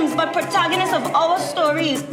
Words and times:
victims, 0.00 0.16
but 0.16 0.32
protagonists 0.32 0.94
of 0.94 1.04
our 1.14 1.38
stories. 1.38 2.04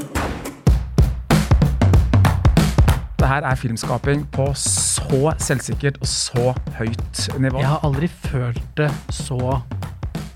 Det 3.19 3.27
her 3.27 3.41
er 3.41 3.55
filmskaping 3.55 4.27
på 4.31 4.53
så 4.53 5.33
selvsikkert 5.39 5.97
og 6.01 6.07
så 6.07 6.53
høyt 6.77 7.29
nivå. 7.39 7.59
Jeg 7.59 7.67
har 7.67 7.79
aldri 7.83 8.07
følt 8.07 8.61
det 8.77 8.91
så 9.09 9.59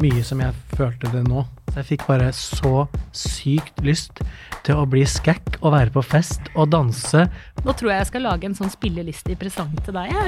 mye 0.02 0.24
som 0.24 0.42
jeg 0.42 0.54
følte 0.74 1.12
det 1.14 1.28
nå. 1.28 1.46
Så 1.72 1.80
jeg 1.80 1.86
fikk 1.94 2.08
bare 2.08 2.32
så 2.36 2.88
sykt 3.16 3.80
lyst 3.86 4.24
til 4.66 4.82
å 4.82 4.88
bli 4.90 5.06
skækk 5.08 5.62
og 5.62 5.72
være 5.78 5.94
på 5.94 6.04
fest 6.04 6.52
og 6.56 6.72
danse. 6.74 7.28
Nå 7.64 7.78
tror 7.78 7.94
jeg 7.94 8.04
jeg 8.04 8.12
skal 8.12 8.28
lage 8.28 8.50
en 8.50 8.58
sånn 8.58 8.74
spilleliste 8.74 9.36
i 9.36 9.40
presang 9.40 9.72
til 9.86 9.96
deg, 9.96 10.12
ja, 10.12 10.28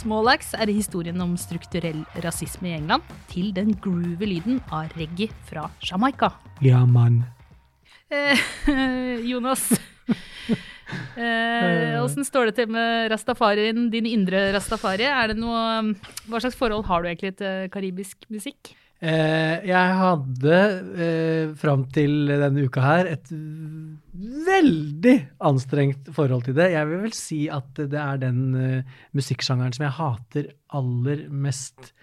Jonas. 0.00 0.06
Smallax 0.06 0.54
er 0.54 0.70
historien 0.72 1.20
om 1.20 1.36
strukturell 1.36 2.04
rasisme 2.24 2.70
i 2.70 2.76
England 2.78 3.02
til 3.28 3.52
den 3.52 3.74
groovy 3.76 4.24
lyden 4.24 4.60
av 4.72 4.88
reggae 4.96 5.28
fra 5.44 5.68
Jamaica. 5.84 6.32
Ja, 6.62 6.86
mann. 6.86 7.24
Eh, 8.08 8.38
Jonas, 9.30 9.68
åssen 12.00 12.24
står 12.24 12.48
det 12.48 12.56
til 12.56 12.70
med 12.72 13.10
rastafarien, 13.12 13.90
din 13.90 14.06
indre 14.06 14.52
rastafari? 14.54 15.04
Er 15.04 15.34
det 15.34 15.38
noe, 15.38 15.94
hva 16.26 16.40
slags 16.40 16.56
forhold 16.56 16.86
har 16.88 17.02
du 17.02 17.10
egentlig 17.10 17.36
til 17.36 17.68
karibisk 17.70 18.24
musikk? 18.30 18.72
Eh, 19.00 19.62
jeg 19.64 19.92
hadde 19.96 20.56
eh, 21.00 21.52
fram 21.56 21.86
til 21.88 22.28
denne 22.28 22.66
uka 22.68 22.82
her 22.84 23.08
et 23.14 23.30
veldig 24.44 25.14
anstrengt 25.48 26.10
forhold 26.12 26.44
til 26.44 26.58
det. 26.58 26.66
Jeg 26.74 26.88
vil 26.90 27.00
vel 27.06 27.14
si 27.16 27.38
at 27.48 27.80
det 27.80 27.96
er 27.96 28.20
den 28.20 28.42
eh, 28.60 28.98
musikksjangeren 29.16 29.72
som 29.72 29.86
jeg 29.86 29.96
hater 29.96 30.50
aller 30.76 31.24
mest 31.32 31.94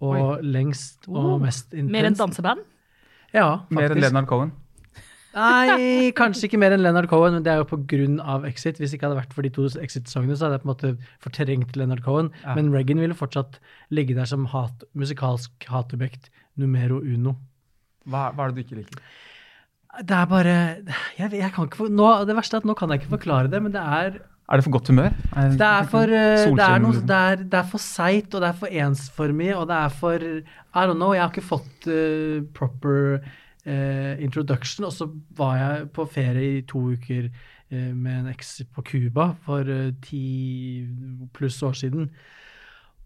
og 0.00 0.14
Oi. 0.14 0.38
lengst 0.56 1.04
og 1.10 1.34
Oh. 1.34 1.36
mest 1.42 1.74
intenst. 1.74 1.92
Mer 1.92 2.08
enn 2.08 2.16
danseband? 2.16 2.64
Ja, 3.34 3.48
faktisk. 3.68 3.76
Mer 3.76 3.92
enn. 3.92 4.02
Leonard 4.06 4.30
Cohen. 4.30 4.52
Nei, 5.38 6.10
kanskje 6.16 6.48
ikke 6.48 6.58
mer 6.58 6.72
enn 6.72 6.82
Leonard 6.82 7.06
Cohen, 7.10 7.34
men 7.36 7.44
det 7.44 7.52
er 7.52 7.60
jo 7.60 8.20
av 8.24 8.46
Exit. 8.48 8.78
Hvis 8.78 8.90
det 8.90 8.98
ikke 8.98 9.10
hadde 9.10 9.20
vært 9.20 9.34
for 9.36 9.42
de 9.42 9.50
to 9.50 9.66
Exit-sangene, 9.66 10.34
så 10.34 10.46
hadde 10.48 10.56
jeg 10.56 10.62
på 10.64 10.68
en 10.68 10.74
måte 10.74 10.98
fortrengt 11.20 11.76
Leonard 11.76 12.02
Cohen. 12.02 12.30
Ja. 12.42 12.54
Men 12.54 12.72
Reagan 12.72 12.98
ville 12.98 13.14
fortsatt 13.14 13.60
ligge 13.90 14.16
der 14.16 14.24
som 14.24 14.46
hat, 14.46 14.82
musikalsk 14.94 15.52
hatobjekt 15.68 16.30
numero 16.58 17.00
uno. 17.02 17.34
Hva, 18.08 18.28
hva 18.34 18.46
er 18.46 18.52
det 18.52 18.56
du 18.56 18.66
ikke 18.66 18.80
liker? 18.82 19.02
Det 19.98 20.14
er 20.14 20.26
bare 20.30 20.54
jeg, 21.18 21.30
jeg 21.32 21.52
kan 21.54 21.66
ikke 21.66 21.80
for, 21.80 21.92
nå, 21.92 22.08
Det 22.28 22.36
verste 22.36 22.58
er 22.58 22.62
at 22.62 22.68
nå 22.68 22.74
kan 22.78 22.92
jeg 22.92 23.02
ikke 23.02 23.16
forklare 23.16 23.50
det, 23.50 23.60
men 23.64 23.72
det 23.74 23.82
er 23.82 24.20
Er 24.48 24.56
det 24.56 24.64
for 24.64 24.76
godt 24.76 24.88
humør? 24.88 25.16
det 25.34 25.66
er 25.66 25.88
for, 25.90 26.08
eh, 26.08 26.44
det 26.56 26.64
er 26.64 26.78
noe, 26.80 26.94
liksom. 26.94 27.08
det 27.08 27.16
er, 27.16 27.42
det 27.42 27.58
er 27.58 27.66
for 27.68 27.84
seigt, 27.84 28.34
og 28.34 28.40
det 28.40 28.48
er 28.48 28.56
for 28.56 28.78
ensformig, 28.84 29.50
og 29.56 29.66
det 29.68 29.76
er 29.76 29.92
for 29.92 30.24
I 30.24 30.86
don't 30.88 30.96
know, 30.96 31.12
jeg 31.12 31.20
har 31.20 31.28
ikke 31.28 31.44
fått 31.44 31.88
uh, 31.88 32.40
proper 32.56 33.18
uh, 33.18 34.14
introduction, 34.24 34.86
og 34.88 34.94
så 34.96 35.10
var 35.36 35.58
jeg 35.58 35.90
på 35.92 36.08
ferie 36.08 36.58
i 36.58 36.64
to 36.64 36.80
uker 36.94 37.28
med 37.68 38.14
en 38.22 38.28
eks 38.30 38.62
på 38.72 38.80
Cuba 38.80 39.34
for 39.44 39.68
ti 40.00 40.88
pluss 41.36 41.58
år 41.62 41.74
siden. 41.76 42.06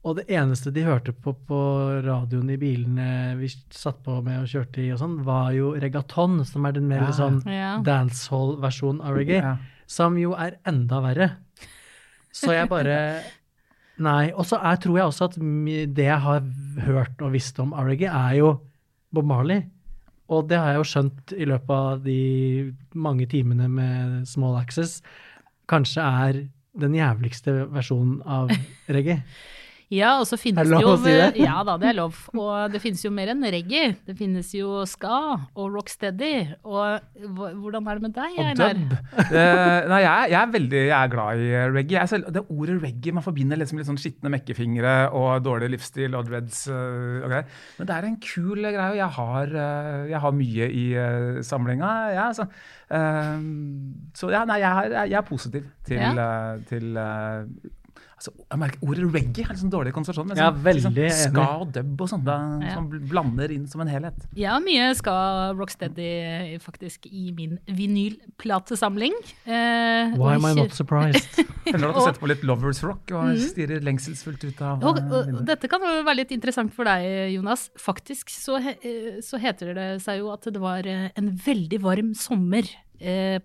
Og 0.02 0.16
det 0.18 0.24
eneste 0.34 0.72
de 0.74 0.82
hørte 0.82 1.12
på 1.14 1.30
på 1.46 1.58
radioen 2.02 2.48
i 2.50 2.56
bilene 2.58 3.36
vi 3.38 3.46
satt 3.70 4.00
på 4.02 4.16
med 4.26 4.40
og 4.42 4.48
kjørte 4.50 4.82
i, 4.82 4.88
og 4.90 4.98
sånn, 4.98 5.20
var 5.22 5.52
jo 5.54 5.74
regaton, 5.78 6.40
som 6.44 6.66
er 6.66 6.72
den 6.74 6.88
mer 6.90 7.04
Ja. 7.06 7.12
sånn 7.12 7.38
dancehall-versjonen 7.86 9.00
av 9.06 9.14
reggae 9.16 9.42
Ja. 9.42 9.56
som 9.86 10.16
jo 10.18 10.32
er 10.34 10.56
enda 10.66 11.00
verre. 11.00 11.30
Så 12.32 12.50
jeg 12.52 12.68
bare 12.68 13.22
Nei. 14.02 14.32
Og 14.32 14.44
så 14.48 14.56
tror 14.80 14.96
jeg 14.96 15.06
også 15.06 15.24
at 15.28 15.34
det 15.94 16.04
jeg 16.08 16.18
har 16.18 16.40
hørt 16.86 17.20
og 17.22 17.32
visst 17.32 17.58
om 17.60 17.72
Reggae 17.76 18.08
er 18.10 18.38
jo 18.38 18.60
Bob 19.12 19.26
Marley. 19.26 19.62
Og 20.32 20.48
det 20.48 20.56
har 20.58 20.72
jeg 20.72 20.80
jo 20.80 20.88
skjønt 20.88 21.32
i 21.36 21.44
løpet 21.44 21.70
av 21.70 22.02
de 22.02 22.74
mange 22.94 23.26
timene 23.28 23.68
med 23.68 24.26
Small 24.26 24.56
Access. 24.58 25.02
Kanskje 25.68 26.00
er 26.02 26.40
den 26.80 26.94
jævligste 26.96 27.68
versjonen 27.70 28.22
av 28.26 28.48
reggae. 28.88 29.22
Ja, 29.92 30.14
og 30.22 30.24
så 30.24 30.38
finnes 30.40 30.70
det 30.70 30.78
jo 30.80 30.94
si 31.02 31.12
det? 31.12 31.26
Ja 31.46 31.58
da, 31.68 31.74
det 31.80 31.90
er 31.90 31.96
lov. 31.98 32.16
Og 32.32 32.72
det 32.72 32.80
finnes 32.80 33.02
jo 33.04 33.10
mer 33.12 33.28
enn 33.34 33.42
reggae. 33.44 33.90
Det 34.08 34.14
finnes 34.16 34.48
jo 34.56 34.82
ska 34.88 35.18
og 35.52 35.66
rocksteady. 35.74 36.30
Og 36.64 37.02
hvordan 37.28 37.90
er 37.92 38.00
det 38.00 38.04
med 38.06 38.14
deg, 38.16 38.38
Og 38.38 38.46
Einar? 38.46 38.78
dub. 38.80 38.94
Eh, 39.26 39.88
nei, 39.92 40.00
jeg, 40.06 40.30
jeg 40.32 40.38
er 40.40 40.54
veldig 40.56 40.82
jeg 40.82 40.96
er 40.98 41.12
glad 41.12 41.42
i 41.44 41.50
eh, 41.52 41.66
reggae. 41.76 41.98
Jeg, 42.00 42.12
selv, 42.14 42.30
det 42.32 42.44
ordet 42.48 42.78
reggae, 42.82 43.12
man 43.18 43.26
forbinder 43.26 43.60
liksom 43.60 43.78
litt 43.82 43.90
sånn 43.90 44.00
skitne 44.00 44.32
mekkefingre 44.32 44.94
og 45.12 45.44
dårlig 45.44 45.68
livsstil 45.74 46.16
og 46.18 46.26
dreads 46.30 46.64
uh, 46.72 47.20
og 47.22 47.28
greier. 47.28 47.52
Men 47.78 47.90
det 47.92 47.96
er 47.98 48.08
en 48.08 48.16
kul 48.24 48.62
greie, 48.64 48.88
og 48.94 48.96
jeg 49.02 49.10
har, 49.18 49.52
eh, 49.66 50.02
jeg 50.14 50.24
har 50.24 50.36
mye 50.40 50.70
i 50.72 50.86
uh, 50.96 51.42
samlinga. 51.44 51.92
Ja, 52.16 52.30
så, 52.36 52.48
Eh, 52.92 53.36
så 54.12 54.28
ja, 54.28 54.42
nei, 54.44 54.58
jeg, 54.60 54.88
er- 54.92 55.06
jeg 55.08 55.16
er 55.16 55.24
positiv 55.24 55.62
til, 55.88 55.96
Ja. 55.96 56.10
eh, 56.12 56.58
til 56.68 56.96
eh, 57.00 57.46
altså, 58.22 58.32
jeg 58.52 58.58
merker 58.62 58.78
Ordet 58.86 59.08
reggae 59.14 59.44
er 59.50 59.56
sånn 59.58 59.70
dårlig 59.72 59.92
konsentrasjon. 59.92 60.28
men 60.28 60.36
Ja, 60.38 60.50
sånn- 60.52 60.62
veldig 60.62 60.82
sånn. 60.82 61.32
Ska 61.32 61.46
og 61.60 61.72
dub 61.72 62.00
og 62.00 62.08
sånn. 62.08 62.24
Ja. 62.62 62.74
Som 62.74 62.88
blander 63.10 63.50
inn 63.50 63.66
som 63.66 63.80
en 63.82 63.88
helhet. 63.88 64.14
Jeg 64.34 64.48
har 64.48 64.60
mye 64.60 64.94
ska 64.94 65.52
rocksteady 65.58 66.58
faktisk 66.62 67.06
i 67.10 67.32
min 67.32 67.58
vinylplatesamling. 67.66 69.12
Eh, 69.46 70.14
Why 70.16 70.34
am 70.34 70.44
I 70.44 70.54
not 70.54 70.72
surprised? 70.72 71.26
Hender 71.66 71.88
at 71.90 71.94
du 71.98 72.00
setter 72.06 72.20
på 72.20 72.28
litt 72.30 72.42
Lovers 72.44 72.82
Rock 72.82 73.10
og 73.12 73.24
Mhm. 73.34 73.38
stirrer 73.38 73.80
lengselsfullt 73.82 74.44
ut 74.44 74.62
av 74.62 74.84
Og, 74.84 74.98
eh, 74.98 75.34
og, 75.34 75.44
dette 75.46 75.68
kan 75.68 75.80
være 75.80 76.16
litt 76.16 76.30
interessant 76.32 76.72
for 76.72 76.84
deg, 76.84 77.32
Jonas. 77.34 77.70
Faktisk 77.78 78.28
så, 78.30 78.60
he, 78.60 78.76
eh, 78.82 79.20
så 79.20 79.38
heter 79.38 79.74
det 79.74 80.02
seg 80.02 80.18
jo 80.18 80.30
at 80.32 80.42
det 80.42 80.60
var 80.60 80.86
eh, 80.86 81.10
en 81.16 81.30
veldig 81.30 81.80
varm 81.80 82.14
sommer 82.14 82.62
eh, 82.62 82.91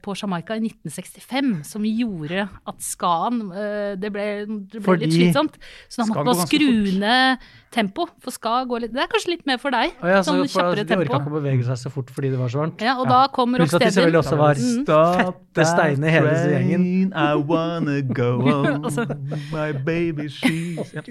på 0.04 0.14
Jamaica 0.22 0.56
i 0.56 0.62
1965 0.68 1.64
som 1.66 1.86
gjorde 1.88 2.44
at 2.68 2.82
skaen 2.86 3.40
eh, 3.52 3.96
Det 3.98 4.12
ble, 4.14 4.26
det 4.72 4.82
ble 4.86 4.98
litt 5.02 5.16
slitsomt. 5.16 5.58
Så 5.90 6.04
da 6.04 6.06
måtte 6.12 6.26
man 6.30 6.42
skru 6.48 6.68
ned 7.02 7.46
tempo. 7.74 8.06
For 8.24 8.32
ska 8.36 8.54
går 8.70 8.86
litt 8.86 8.94
Det 8.94 9.02
er 9.04 9.10
kanskje 9.12 9.34
litt 9.34 9.46
mer 9.50 9.58
for 9.62 9.74
deg. 9.76 9.96
Oh, 10.02 10.08
ja, 10.10 10.22
så 10.22 10.32
sånn 10.36 10.44
for, 10.46 10.54
kjappere 10.54 10.84
de 10.86 10.96
orka 10.96 11.10
tempo. 11.10 11.18
ikke 11.24 11.34
å 11.34 11.36
bevege 11.42 11.68
seg 11.68 11.82
så 11.82 11.92
fort 11.94 12.14
fordi 12.14 12.30
det 12.36 12.40
var 12.40 12.54
så 12.54 12.62
varmt. 12.64 12.86
Ja, 12.86 12.96
og 13.02 13.10
da 13.10 13.24
kom 13.34 13.58
Pluss 13.58 13.74
at 13.74 13.82
de 13.82 13.92
selvfølgelig 13.92 14.22
også 14.24 14.38
var 14.40 14.56
Mm. 14.58 14.86
fette 14.88 15.66
steine 15.74 16.14
hele 16.14 16.32
disse 16.36 16.54
gjengen. 16.54 16.88
I 17.14 17.34
wanna 17.36 18.02
go 18.02 18.30
home, 18.46 18.78
Altså- 18.86 19.08
my 19.52 19.72
baby 19.74 20.30
she's 20.30 20.94
ja. 20.98 21.02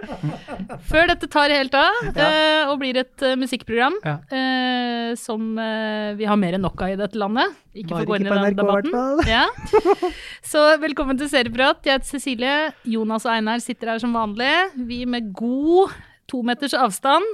Før 0.90 1.08
dette 1.10 1.28
tar 1.30 1.52
helt 1.52 1.74
av 1.76 2.10
eh, 2.14 2.68
og 2.70 2.78
blir 2.82 2.98
et 3.02 3.24
eh, 3.26 3.36
musikkprogram 3.38 3.96
Ja. 4.06 4.16
eh, 4.32 5.14
som 5.20 5.42
vi 6.16 6.26
har 6.28 6.38
mer 6.38 6.54
enn 6.56 6.62
nok 6.64 6.82
av 6.86 6.92
i 6.92 6.98
dette 6.98 7.18
landet. 7.18 7.56
Ikke 7.74 7.96
for 7.96 8.04
å 8.04 8.10
gå 8.12 8.18
inn 8.20 8.28
i 8.28 8.34
den 8.34 8.58
debatten. 8.58 8.94
Ja. 9.30 9.46
Så 10.46 10.62
velkommen 10.82 11.18
til 11.18 11.30
Serieprat. 11.30 11.82
Jeg 11.86 11.98
heter 11.98 12.10
Cecilie. 12.12 12.54
Jonas 12.88 13.26
og 13.26 13.32
Einar 13.34 13.62
sitter 13.62 13.92
her 13.94 14.02
som 14.02 14.14
vanlig. 14.14 14.50
Vi 14.88 15.02
med 15.10 15.32
god 15.36 15.94
to 16.30 16.42
meters 16.46 16.76
avstand. 16.78 17.26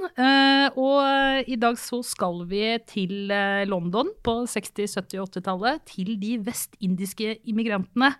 Og 0.77 1.45
i 1.45 1.57
dag 1.61 1.77
så 1.81 1.99
skal 2.05 2.41
vi 2.49 2.63
til 2.89 3.29
London 3.69 4.09
på 4.25 4.39
60-, 4.49 4.89
70- 4.97 5.21
og 5.21 5.29
80-tallet. 5.35 5.83
Til 5.93 6.15
de 6.21 6.33
vestindiske 6.47 7.37
immigrantene. 7.45 8.15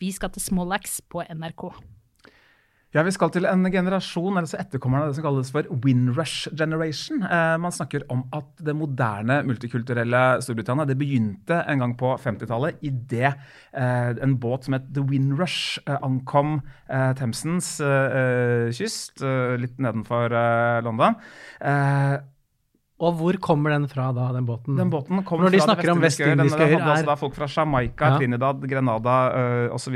Vi 0.00 0.12
skal 0.16 0.32
til 0.36 0.44
Smollax 0.44 1.00
på 1.12 1.24
NRK. 1.24 1.70
Ja, 2.90 3.04
Vi 3.06 3.12
skal 3.14 3.30
til 3.30 3.44
en 3.46 3.62
generasjon, 3.70 4.34
eller 4.34 4.48
så 4.50 4.58
etterkommerne 4.58 5.04
av 5.06 5.12
det 5.12 5.18
som 5.20 5.22
kalles 5.28 5.50
for 5.54 5.62
Windrush 5.84 6.48
generation. 6.58 7.20
Eh, 7.22 7.52
man 7.62 7.70
snakker 7.70 8.02
om 8.10 8.24
at 8.34 8.48
det 8.66 8.74
moderne 8.74 9.36
multikulturelle 9.46 10.22
Storbritannia 10.42 10.88
det 10.90 10.96
begynte 10.98 11.60
en 11.70 11.78
gang 11.84 11.92
på 12.00 12.16
50-tallet 12.18 12.80
idet 12.82 13.28
eh, 13.30 14.10
en 14.26 14.34
båt 14.42 14.66
som 14.66 14.74
het 14.74 14.88
The 14.96 15.04
Windrush 15.06 15.78
eh, 15.86 16.00
ankom 16.02 16.56
eh, 16.90 17.12
Themsens 17.20 17.76
eh, 17.78 18.16
eh, 18.18 18.72
kyst, 18.74 19.22
eh, 19.22 19.54
litt 19.62 19.78
nedenfor 19.78 20.34
London. 20.82 21.14
Eh, 21.62 22.16
Og 23.00 23.14
hvor 23.16 23.38
kommer 23.40 23.70
den 23.72 23.86
fra 23.88 24.08
da, 24.12 24.26
den 24.34 24.44
båten? 24.50 24.74
den 24.76 24.90
båten 24.92 25.22
kommer 25.24 25.46
Når 25.46 25.54
de 25.54 25.60
fra 25.62 25.68
snakker 25.70 25.92
om 25.94 26.02
vestindiske 26.02 26.66
øyer. 26.66 26.82
Er- 26.98 27.06
da 27.06 27.14
folk 27.16 27.38
fra 27.38 27.46
Jamaica, 27.48 28.10
Ja. 28.10 28.18
Trinidad, 28.18 28.66
Grenada 28.68 29.14
uh, 29.30 29.74
osv. 29.78 29.94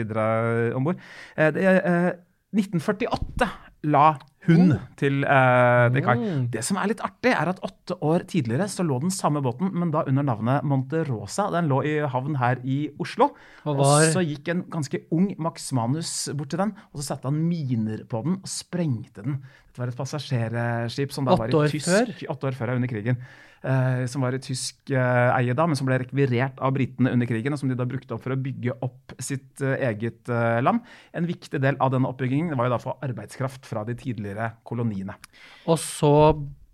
om 0.78 0.84
bord. 0.86 1.02
Eh, 1.36 2.14
1948 2.54 3.50
la 3.90 4.14
hun 4.44 4.74
til 5.00 5.22
uh, 5.24 5.88
de 5.92 6.02
kai. 6.04 6.14
Mm. 6.20 6.46
Det 6.52 6.62
som 6.64 6.78
er 6.80 6.90
litt 6.90 7.02
artig, 7.04 7.32
er 7.32 7.50
at 7.50 7.62
åtte 7.64 7.96
år 8.04 8.26
tidligere 8.28 8.66
så 8.70 8.84
lå 8.86 8.98
den 9.02 9.12
samme 9.14 9.40
båten, 9.44 9.72
men 9.72 9.92
da 9.94 10.04
under 10.08 10.26
navnet 10.26 10.66
Monterosa. 10.68 11.48
Den 11.54 11.70
lå 11.72 11.80
i 11.88 11.94
havn 12.12 12.38
her 12.40 12.60
i 12.60 12.78
Oslo. 13.00 13.30
Og 13.64 13.80
Og, 13.80 14.08
så 14.12 14.24
gikk 14.24 14.52
en 14.52 14.64
ganske 14.72 15.04
ung 15.14 15.30
Max 15.40 15.70
Manus 15.76 16.28
bort 16.36 16.52
til 16.52 16.60
den, 16.60 16.74
og 16.92 17.00
så 17.00 17.14
satte 17.14 17.30
han 17.30 17.40
miner 17.48 18.04
på 18.08 18.24
den 18.26 18.40
og 18.42 18.50
sprengte 18.50 19.24
den. 19.24 19.40
Dette 19.74 19.82
var 19.82 19.90
et 19.90 19.98
passasjerskip 19.98 21.10
som 21.10 21.26
da 21.26 21.34
var 21.34 21.50
i 21.50 21.54
tysk 21.74 21.88
før? 21.90 22.10
Åtte 22.30 22.46
år 22.46 22.54
før, 22.54 22.70
ja, 22.70 22.76
under 22.78 22.86
krigen. 22.86 23.16
eh, 23.64 24.04
som 24.06 24.22
var 24.22 24.36
i 24.36 24.38
tysk 24.38 24.92
eh, 24.94 25.30
eie 25.34 25.56
da, 25.58 25.66
men 25.66 25.74
som 25.74 25.88
ble 25.88 25.96
rekvirert 25.98 26.60
av 26.62 26.76
britene 26.76 27.10
under 27.10 27.26
krigen, 27.26 27.56
og 27.56 27.58
som 27.58 27.72
de 27.72 27.74
da 27.74 27.86
brukte 27.88 28.14
opp 28.14 28.22
for 28.22 28.36
å 28.36 28.38
bygge 28.38 28.76
opp 28.86 29.16
sitt 29.18 29.58
eh, 29.66 29.82
eget 29.88 30.30
eh, 30.30 30.60
land. 30.62 30.86
En 31.10 31.26
viktig 31.26 31.58
del 31.58 31.74
av 31.82 31.90
denne 31.90 32.06
oppbyggingen 32.06 32.54
var 32.54 32.68
jo 32.68 32.74
da 32.76 32.78
å 32.78 32.84
få 32.84 32.94
arbeidskraft 33.02 33.66
fra 33.66 33.82
de 33.88 33.98
tidligere 33.98 34.52
koloniene. 34.62 35.18
Og 35.66 35.80
så 35.82 36.14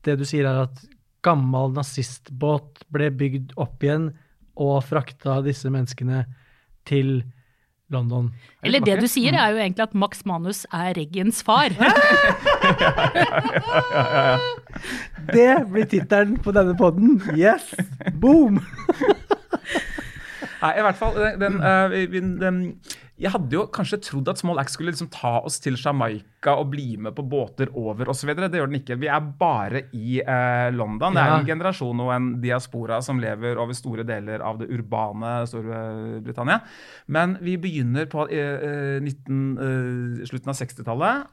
det 0.05 0.19
du 0.21 0.27
sier 0.29 0.45
er 0.51 0.67
at 0.67 0.85
gammel 1.25 1.73
nazistbåt 1.81 2.85
ble 2.93 3.09
bygd 3.17 3.57
opp 3.57 3.81
igjen 3.81 4.11
og 4.61 4.83
frakta 4.85 5.41
disse 5.47 5.73
menneskene 5.73 6.27
til 6.85 7.23
London. 7.91 8.29
Eller 8.63 8.85
det 8.85 9.01
du 9.01 9.09
sier, 9.11 9.35
er 9.35 9.55
jo 9.55 9.59
egentlig 9.65 9.89
at 9.89 9.97
Max 9.99 10.21
Manus 10.29 10.67
er 10.69 10.93
Reggens 11.01 11.41
far. 11.47 11.73
Det 15.35 15.53
blir 15.71 15.87
tittelen 15.91 16.39
på 16.43 16.55
denne 16.57 16.75
podden. 16.79 17.21
Yes! 17.37 17.75
Boom! 18.21 18.61
Nei, 20.61 20.75
i 20.77 20.83
hvert 20.85 20.99
fall 20.99 21.15
den, 21.17 21.39
den, 21.41 21.55
eh, 21.65 22.19
den, 22.41 22.57
Jeg 23.21 23.33
hadde 23.33 23.57
jo 23.57 23.63
kanskje 23.73 23.99
trodd 24.05 24.29
at 24.33 24.41
Small 24.41 24.61
Axe 24.61 24.77
skulle 24.77 24.93
liksom 24.93 25.09
ta 25.13 25.39
oss 25.45 25.57
til 25.61 25.77
Jamaica 25.81 26.55
og 26.61 26.71
bli 26.73 26.97
med 27.01 27.15
på 27.17 27.25
båter 27.29 27.73
over 27.77 28.09
osv. 28.13 28.33
Det 28.37 28.61
gjør 28.61 28.69
den 28.69 28.81
ikke. 28.81 28.99
Vi 29.01 29.09
er 29.13 29.31
bare 29.41 29.81
i 29.97 30.21
eh, 30.21 30.69
London. 30.77 31.17
Det 31.17 31.25
er 31.25 31.35
en 31.39 31.49
generasjon 31.49 32.05
og 32.05 32.13
en 32.17 32.31
diaspora 32.45 33.01
som 33.05 33.21
lever 33.21 33.61
over 33.61 33.77
store 33.77 34.05
deler 34.09 34.45
av 34.45 34.61
det 34.61 34.69
urbane 34.73 35.35
Storbritannia. 35.49 36.61
Men 37.09 37.39
vi 37.45 37.57
begynner 37.61 38.09
på 38.13 38.29
eh, 38.29 38.71
eh, 38.71 39.05
19, 39.05 39.45
eh, 39.67 40.25
slutten 40.29 40.53
av 40.53 40.61
60-tallet 40.61 41.29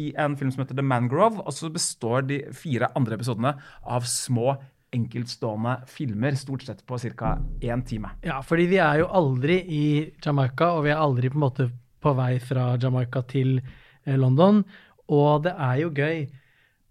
i 0.00 0.12
en 0.18 0.36
film 0.36 0.52
som 0.52 0.62
heter 0.62 0.78
The 0.78 0.84
Mangrove. 0.86 1.42
Og 1.44 1.54
så 1.56 1.70
består 1.72 2.26
de 2.28 2.42
fire 2.56 2.90
andre 2.98 3.18
episodene 3.18 3.56
av 3.82 4.06
små 4.08 4.56
enkeltstående 4.92 5.78
filmer, 5.88 6.36
stort 6.36 6.66
sett 6.66 6.82
på 6.86 6.98
ca. 7.16 7.38
én 7.60 7.84
time. 7.88 8.10
Ja, 8.22 8.42
fordi 8.44 8.66
vi 8.68 8.80
er 8.82 9.00
jo 9.00 9.08
aldri 9.08 9.62
i 9.64 9.84
Jamaica, 10.24 10.74
og 10.76 10.84
vi 10.84 10.92
er 10.92 11.00
aldri 11.00 11.30
på 11.32 11.40
en 11.40 11.46
måte 11.46 11.70
på 12.02 12.12
vei 12.18 12.36
fra 12.42 12.74
Jamaica 12.76 13.22
til 13.28 13.56
eh, 13.60 14.18
London. 14.18 14.62
Og 15.08 15.46
det 15.46 15.54
er 15.56 15.80
jo 15.80 15.94
gøy 15.96 16.26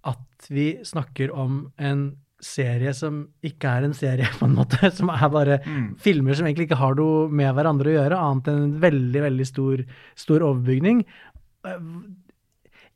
at 0.09 0.49
vi 0.49 0.67
snakker 0.85 1.33
om 1.37 1.67
en 1.77 2.05
serie 2.41 2.89
som 2.97 3.21
ikke 3.45 3.69
er 3.69 3.85
en 3.85 3.93
serie, 3.93 4.29
på 4.39 4.47
en 4.49 4.57
måte. 4.57 4.91
Som 4.97 5.11
er 5.13 5.27
bare 5.33 5.59
filmer 6.01 6.37
som 6.37 6.49
egentlig 6.49 6.69
ikke 6.69 6.81
har 6.81 6.97
noe 6.97 7.27
med 7.29 7.53
hverandre 7.57 7.91
å 7.91 7.97
gjøre, 7.99 8.21
annet 8.29 8.49
enn 8.49 8.63
en 8.65 8.79
veldig, 8.81 9.25
veldig 9.27 9.49
stor, 9.49 9.85
stor 10.17 10.47
overbygning. 10.49 11.05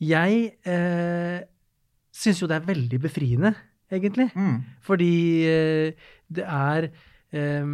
Jeg 0.03 0.49
eh, 0.67 1.39
syns 2.15 2.41
jo 2.41 2.49
det 2.51 2.57
er 2.59 2.67
veldig 2.67 2.99
befriende, 3.03 3.53
egentlig. 3.91 4.29
Mm. 4.35 4.57
Fordi 4.83 5.13
eh, 5.49 6.07
det 6.27 6.45
er 6.45 6.89
eh, 7.31 7.69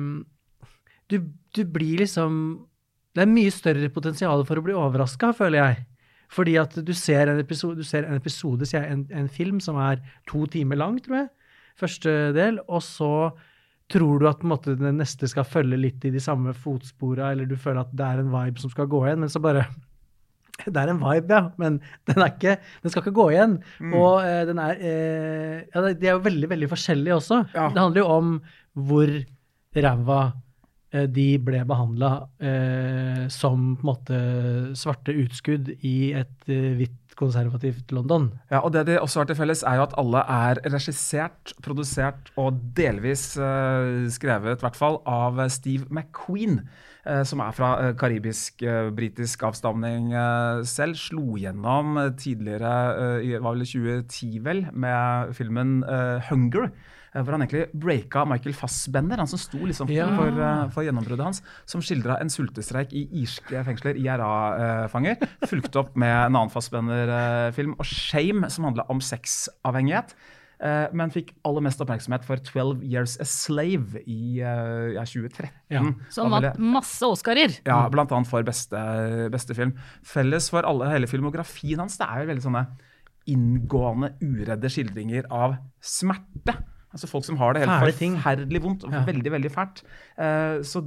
du, 1.11 1.17
du 1.55 1.61
blir 1.67 2.03
liksom 2.05 2.67
Det 3.11 3.25
er 3.25 3.27
mye 3.27 3.51
større 3.51 3.89
potensial 3.91 4.45
for 4.47 4.59
å 4.59 4.63
bli 4.63 4.75
overraska, 4.77 5.33
føler 5.35 5.59
jeg. 5.59 5.85
Fordi 6.31 6.55
at 6.61 6.77
du 6.87 6.93
ser 6.95 7.27
en 7.27 7.41
episode, 7.41 7.75
du 7.75 7.83
ser 7.83 8.05
en, 8.07 8.15
episode 8.15 8.63
jeg, 8.71 8.85
en, 8.87 9.03
en 9.11 9.27
film 9.27 9.59
som 9.59 9.75
er 9.83 9.99
to 10.29 10.45
timer 10.47 10.79
lang, 10.79 10.95
tror 11.03 11.17
jeg, 11.17 11.27
første 11.81 12.13
del, 12.37 12.61
og 12.71 12.79
så 12.85 13.11
tror 13.91 14.21
du 14.21 14.29
at 14.29 14.45
måte, 14.47 14.77
den 14.79 15.01
neste 15.01 15.27
skal 15.27 15.43
følge 15.43 15.75
litt 15.75 16.05
i 16.07 16.13
de 16.13 16.21
samme 16.23 16.53
fotspora, 16.55 17.33
eller 17.33 17.49
du 17.49 17.57
føler 17.59 17.83
at 17.83 17.91
det 17.91 18.07
er 18.07 18.21
en 18.21 18.31
vibe 18.31 18.63
som 18.63 18.71
skal 18.71 18.87
gå 18.87 19.03
igjen, 19.03 19.19
men 19.25 19.33
så 19.33 19.41
bare 19.43 19.65
det 20.73 20.83
er 20.83 20.93
en 20.93 21.01
vibe, 21.01 21.33
ja, 21.33 21.41
men 21.61 21.79
den, 22.09 22.21
er 22.21 22.31
ikke, 22.33 22.55
den 22.83 22.93
skal 22.93 23.03
ikke 23.03 23.17
gå 23.17 23.27
igjen. 23.33 23.57
Og 23.91 24.21
eh, 24.25 24.43
den 24.49 24.61
er 24.61 24.77
eh, 24.77 25.57
ja, 25.73 25.83
De 25.89 26.07
er 26.07 26.15
jo 26.15 26.23
veldig 26.27 26.51
veldig 26.51 26.71
forskjellige 26.71 27.17
også. 27.17 27.43
Ja. 27.55 27.67
Det 27.73 27.83
handler 27.83 28.03
jo 28.03 28.13
om 28.15 28.31
hvor 28.87 29.11
ræva 29.75 30.21
eh, 30.93 31.07
de 31.11 31.27
ble 31.43 31.63
behandla 31.67 32.11
eh, 32.39 33.27
som 33.31 33.75
på 33.79 33.85
en 33.85 33.91
måte 33.91 34.23
svarte 34.79 35.15
utskudd 35.23 35.73
i 35.79 36.11
et 36.19 36.51
eh, 36.51 36.73
hvitt 36.79 36.97
konservativt 37.19 37.91
London. 37.93 38.29
Ja, 38.51 38.61
og 38.63 38.71
Det 38.73 38.85
de 38.87 38.99
også 38.99 39.21
har 39.21 39.29
til 39.29 39.37
felles, 39.37 39.63
er 39.67 39.77
jo 39.79 39.83
at 39.85 39.97
alle 39.99 40.23
er 40.31 40.61
regissert, 40.73 41.53
produsert 41.63 42.31
og 42.39 42.59
delvis 42.77 43.35
eh, 43.37 44.07
skrevet, 44.13 44.57
i 44.57 44.65
hvert 44.65 44.79
fall, 44.79 45.01
av 45.05 45.41
Steve 45.53 45.85
McQueen. 45.91 46.61
Eh, 47.05 47.23
som 47.23 47.39
er 47.41 47.51
fra 47.57 47.69
uh, 47.81 47.91
karibisk-britisk 47.97 49.43
avstamning 49.47 50.11
eh, 50.13 50.61
selv. 50.67 50.95
Slo 50.99 51.35
gjennom 51.39 51.97
eh, 51.97 52.09
tidligere, 52.19 52.71
eh, 53.21 53.27
i 53.29 53.35
var 53.41 53.55
vel 53.57 53.65
2010 53.65 54.39
vel, 54.45 54.65
med 54.73 55.35
filmen 55.37 55.83
eh, 55.83 56.21
'Hunger'. 56.29 56.71
eh, 57.13 57.21
Hvor 57.23 57.31
han 57.35 57.41
egentlig 57.41 57.67
breaka 57.75 58.25
Michael 58.25 58.53
Fassbender, 58.55 59.17
han 59.17 59.27
som 59.27 59.39
sto 59.39 59.57
liksom 59.65 59.87
for, 59.87 59.93
Ja. 59.93 60.07
for, 60.15 60.27
eh, 60.41 60.69
for 60.69 60.83
gjennombruddet 60.83 61.23
hans. 61.23 61.41
Som 61.65 61.81
skildra 61.81 62.19
en 62.21 62.29
sultestreik 62.29 62.93
i 62.93 63.07
irske 63.23 63.63
fengsler, 63.65 63.95
IRA-fanger. 63.99 65.17
Fulgt 65.45 65.75
opp 65.75 65.95
med 65.95 66.09
en 66.27 66.35
annen 66.35 66.49
Fassbender-film, 66.53 67.73
og 67.79 67.85
'Shame', 67.85 68.49
som 68.49 68.65
handla 68.65 68.85
om 68.89 68.99
sexavhengighet. 69.01 70.15
Eh, 70.61 70.87
Men 70.93 71.11
fikk 71.13 71.33
aller 71.47 71.65
mest 71.65 71.81
oppmerksomhet 71.83 72.25
for 72.27 72.37
'Twelve 72.37 72.85
Years 72.85 73.17
a 73.19 73.27
Slave' 73.27 74.01
i 74.05 74.39
eh, 74.39 74.93
ja, 74.95 75.05
2013. 75.05 75.49
Ja. 75.73 75.83
Som 76.09 76.31
Var 76.31 76.47
vant 76.51 76.59
masse 76.59 77.05
Oscarer. 77.07 77.57
ja, 77.65 77.81
annet 77.91 78.29
for 78.29 78.43
beste, 78.43 78.77
beste 79.31 79.57
film. 79.57 79.75
Felles 80.03 80.49
for 80.49 80.63
alle, 80.67 80.89
hele 80.93 81.07
filmografien 81.07 81.79
hans 81.79 81.97
det 81.97 82.07
er 82.07 82.23
jo 82.23 82.31
veldig 82.31 82.45
sånne 82.47 82.65
inngående, 83.29 84.15
uredde 84.21 84.69
skildringer 84.71 85.27
av 85.29 85.57
smerte. 85.81 86.55
Altså 86.91 87.07
Folk 87.07 87.23
som 87.23 87.37
har 87.39 87.55
det 87.55 87.63
helt 87.63 87.95
forferdelig 87.95 88.61
vondt 88.63 88.83
og 88.83 88.91
Ja. 88.91 89.03
veldig 89.07 89.31
veldig 89.31 89.51
fælt. 89.51 89.81
Uh, 90.19 90.59
så 90.67 90.81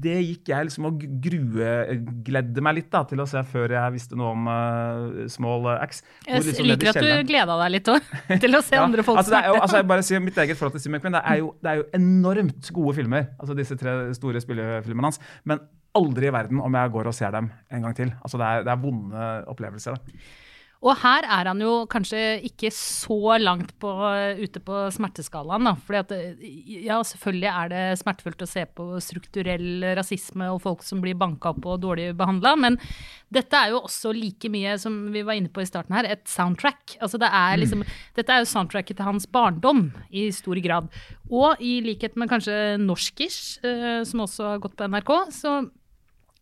det 0.00 0.16
gikk 0.24 0.48
jeg 0.48 0.68
liksom 0.68 0.86
og 0.88 1.02
gruegledde 1.24 2.64
meg 2.64 2.78
litt 2.78 2.90
da, 2.90 3.02
til 3.04 3.20
å 3.20 3.26
se 3.28 3.42
før 3.44 3.74
jeg 3.76 3.94
visste 3.96 4.16
noe 4.16 4.32
om 4.32 4.48
uh, 4.48 5.26
Small 5.28 5.68
Axe. 5.74 6.00
Jeg 6.26 6.46
liksom 6.46 6.70
liker 6.70 6.94
at 6.94 7.02
du 7.04 7.28
gleda 7.28 7.58
deg 7.64 7.74
litt 7.76 7.92
òg, 7.92 8.08
til 8.46 8.56
å 8.56 8.62
se 8.64 8.78
ja, 8.78 8.86
andre 8.86 9.04
folk 9.04 9.20
altså 9.20 9.34
det 9.36 9.42
er 9.42 9.52
jo, 9.52 9.60
altså 9.60 9.82
jeg 9.82 9.88
bare 9.92 10.06
sier 10.06 10.24
mitt 10.24 10.40
eget 10.40 10.56
forhold 10.56 10.78
til 10.78 10.84
Steve 10.84 10.96
McQueen, 10.96 11.18
det 11.18 11.24
er, 11.24 11.42
jo, 11.42 11.52
det 11.60 11.72
er 11.74 11.82
jo 11.82 11.86
enormt 12.00 12.72
gode 12.80 12.96
filmer, 12.96 13.28
altså 13.38 13.56
disse 13.58 13.76
tre 13.80 13.98
store 14.16 14.40
spillefilmene 14.40 15.10
hans. 15.10 15.20
Men 15.44 15.60
aldri 15.98 16.30
i 16.30 16.34
verden 16.34 16.60
om 16.62 16.76
jeg 16.78 16.92
går 16.94 17.10
og 17.10 17.16
ser 17.16 17.34
dem 17.34 17.50
en 17.70 17.84
gang 17.84 17.96
til. 17.98 18.12
Altså 18.22 18.40
det 18.40 18.46
er, 18.46 18.64
det 18.66 18.72
er 18.72 18.84
vonde 18.84 19.26
opplevelser. 19.50 19.98
Da. 19.98 20.20
Og 20.80 20.96
her 21.02 21.26
er 21.28 21.48
han 21.50 21.60
jo 21.60 21.84
kanskje 21.92 22.38
ikke 22.48 22.70
så 22.72 23.36
langt 23.36 23.74
på, 23.82 23.90
ute 24.40 24.62
på 24.64 24.78
smerteskalaen, 24.94 25.66
da. 25.68 25.74
Fordi 25.84 25.98
at 26.00 26.14
eh, 26.16 26.44
ja, 26.86 26.96
selvfølgelig 27.04 27.50
er 27.50 27.72
det 27.72 27.82
smertefullt 28.00 28.44
å 28.46 28.48
se 28.48 28.64
på 28.64 28.86
strukturell 29.04 29.84
rasisme 29.98 30.48
og 30.48 30.62
folk 30.64 30.84
som 30.86 31.02
blir 31.04 31.18
banka 31.20 31.52
opp 31.52 31.68
og 31.68 31.82
dårlig 31.84 32.14
behandla, 32.16 32.54
men 32.56 32.78
dette 33.28 33.60
er 33.60 33.74
jo 33.74 33.82
også 33.84 34.14
like 34.16 34.48
mye, 34.52 34.78
som 34.80 34.96
vi 35.12 35.24
var 35.26 35.36
inne 35.36 35.52
på 35.52 35.60
i 35.60 35.68
starten 35.68 35.94
her, 35.98 36.08
et 36.08 36.24
soundtrack. 36.30 36.96
Altså 37.04 37.20
det 37.20 37.28
er 37.28 37.60
liksom, 37.60 37.84
Dette 38.16 38.32
er 38.32 38.40
jo 38.40 38.48
soundtracket 38.48 38.96
til 38.96 39.06
hans 39.06 39.28
barndom 39.28 39.90
i 40.08 40.30
stor 40.34 40.58
grad. 40.64 40.88
Og 41.28 41.60
i 41.60 41.76
likhet 41.84 42.16
med 42.16 42.32
kanskje 42.32 42.56
Norskish, 42.80 43.60
eh, 43.68 44.00
som 44.08 44.24
også 44.24 44.54
har 44.54 44.64
gått 44.64 44.78
på 44.80 44.88
NRK, 44.88 45.12
så 45.36 45.58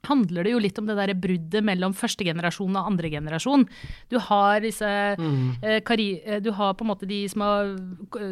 handler 0.08 0.46
det 0.46 0.52
jo 0.54 0.62
litt 0.62 0.78
om 0.80 0.88
det 0.88 0.96
der 0.98 1.14
bruddet 1.18 1.64
mellom 1.66 1.94
første 1.96 2.26
generasjon 2.26 2.76
og 2.76 2.90
andre 2.90 3.10
generasjon. 3.12 3.66
Du 4.10 4.18
har 4.28 4.62
disse 4.64 4.88
eh, 4.88 5.78
kari, 5.86 6.08
eh, 6.24 6.40
Du 6.44 6.50
har 6.56 6.74
på 6.74 6.86
en 6.86 6.92
måte 6.92 7.08
de 7.08 7.20
som 7.30 7.44
har, 7.44 7.74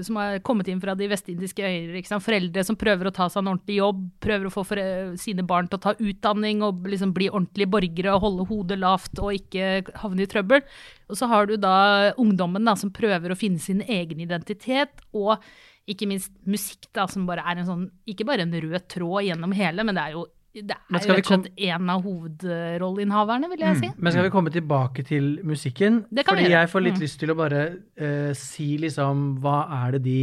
som 0.06 0.20
har 0.20 0.40
kommet 0.46 0.70
inn 0.72 0.80
fra 0.82 0.96
de 0.98 1.08
vestindiske 1.10 1.62
øyer. 1.62 2.00
Foreldre 2.26 2.64
som 2.66 2.78
prøver 2.78 3.08
å 3.08 3.14
ta 3.14 3.28
seg 3.30 3.42
en 3.42 3.52
ordentlig 3.54 3.78
jobb, 3.80 4.02
prøver 4.24 4.48
å 4.48 4.54
få 4.54 4.66
for, 4.66 4.82
sine 5.20 5.44
barn 5.46 5.70
til 5.70 5.78
å 5.78 5.84
ta 5.86 5.94
utdanning 5.96 6.64
og 6.66 6.88
liksom 6.88 7.14
bli 7.16 7.30
ordentlige 7.30 7.70
borgere 7.70 8.16
og 8.16 8.24
holde 8.26 8.48
hodet 8.50 8.80
lavt 8.82 9.22
og 9.22 9.36
ikke 9.36 9.96
havne 10.02 10.24
i 10.24 10.30
trøbbel. 10.30 10.64
Og 11.10 11.20
så 11.20 11.28
har 11.30 11.46
du 11.46 11.56
da 11.60 12.12
ungdommen 12.18 12.66
da, 12.66 12.74
som 12.78 12.94
prøver 12.94 13.32
å 13.32 13.38
finne 13.38 13.62
sin 13.62 13.84
egen 13.86 14.20
identitet. 14.24 15.04
og 15.12 15.42
ikke 15.86 16.08
minst 16.10 16.32
musikk, 16.50 16.88
da, 16.96 17.06
som 17.10 17.26
bare 17.28 17.44
er 17.46 17.60
en 17.60 17.68
sånn, 17.68 17.84
ikke 18.10 18.26
bare 18.26 18.42
en 18.46 18.54
rød 18.54 18.88
tråd 18.90 19.28
gjennom 19.28 19.54
hele, 19.54 19.84
men 19.86 19.94
det 19.94 20.02
er 20.02 20.16
jo 20.16 20.24
det 20.64 20.74
er 20.74 21.08
jo 21.08 21.14
rett 21.16 21.30
og 21.30 21.32
slett 21.44 21.64
en 21.68 21.90
av 21.92 22.02
hovedrolleinnehaverne, 22.06 23.48
vil 23.52 23.64
jeg 23.64 23.76
si. 23.80 23.90
Men 23.98 24.14
skal 24.14 24.24
vi 24.28 24.32
komme 24.34 24.52
tilbake 24.54 25.04
til 25.06 25.40
musikken? 25.44 26.04
Det 26.10 26.24
kan 26.24 26.36
vi 26.36 26.44
Fordi 26.44 26.50
gjøre. 26.52 26.60
jeg 26.62 26.70
får 26.72 26.84
litt 26.86 26.94
Mm. 26.96 27.00
lyst 27.04 27.18
til 27.20 27.30
å 27.30 27.36
bare 27.36 27.62
uh, 28.00 28.32
si 28.34 28.68
liksom 28.78 29.24
Hva 29.42 29.56
er 29.86 29.92
det 29.96 30.02
de 30.06 30.20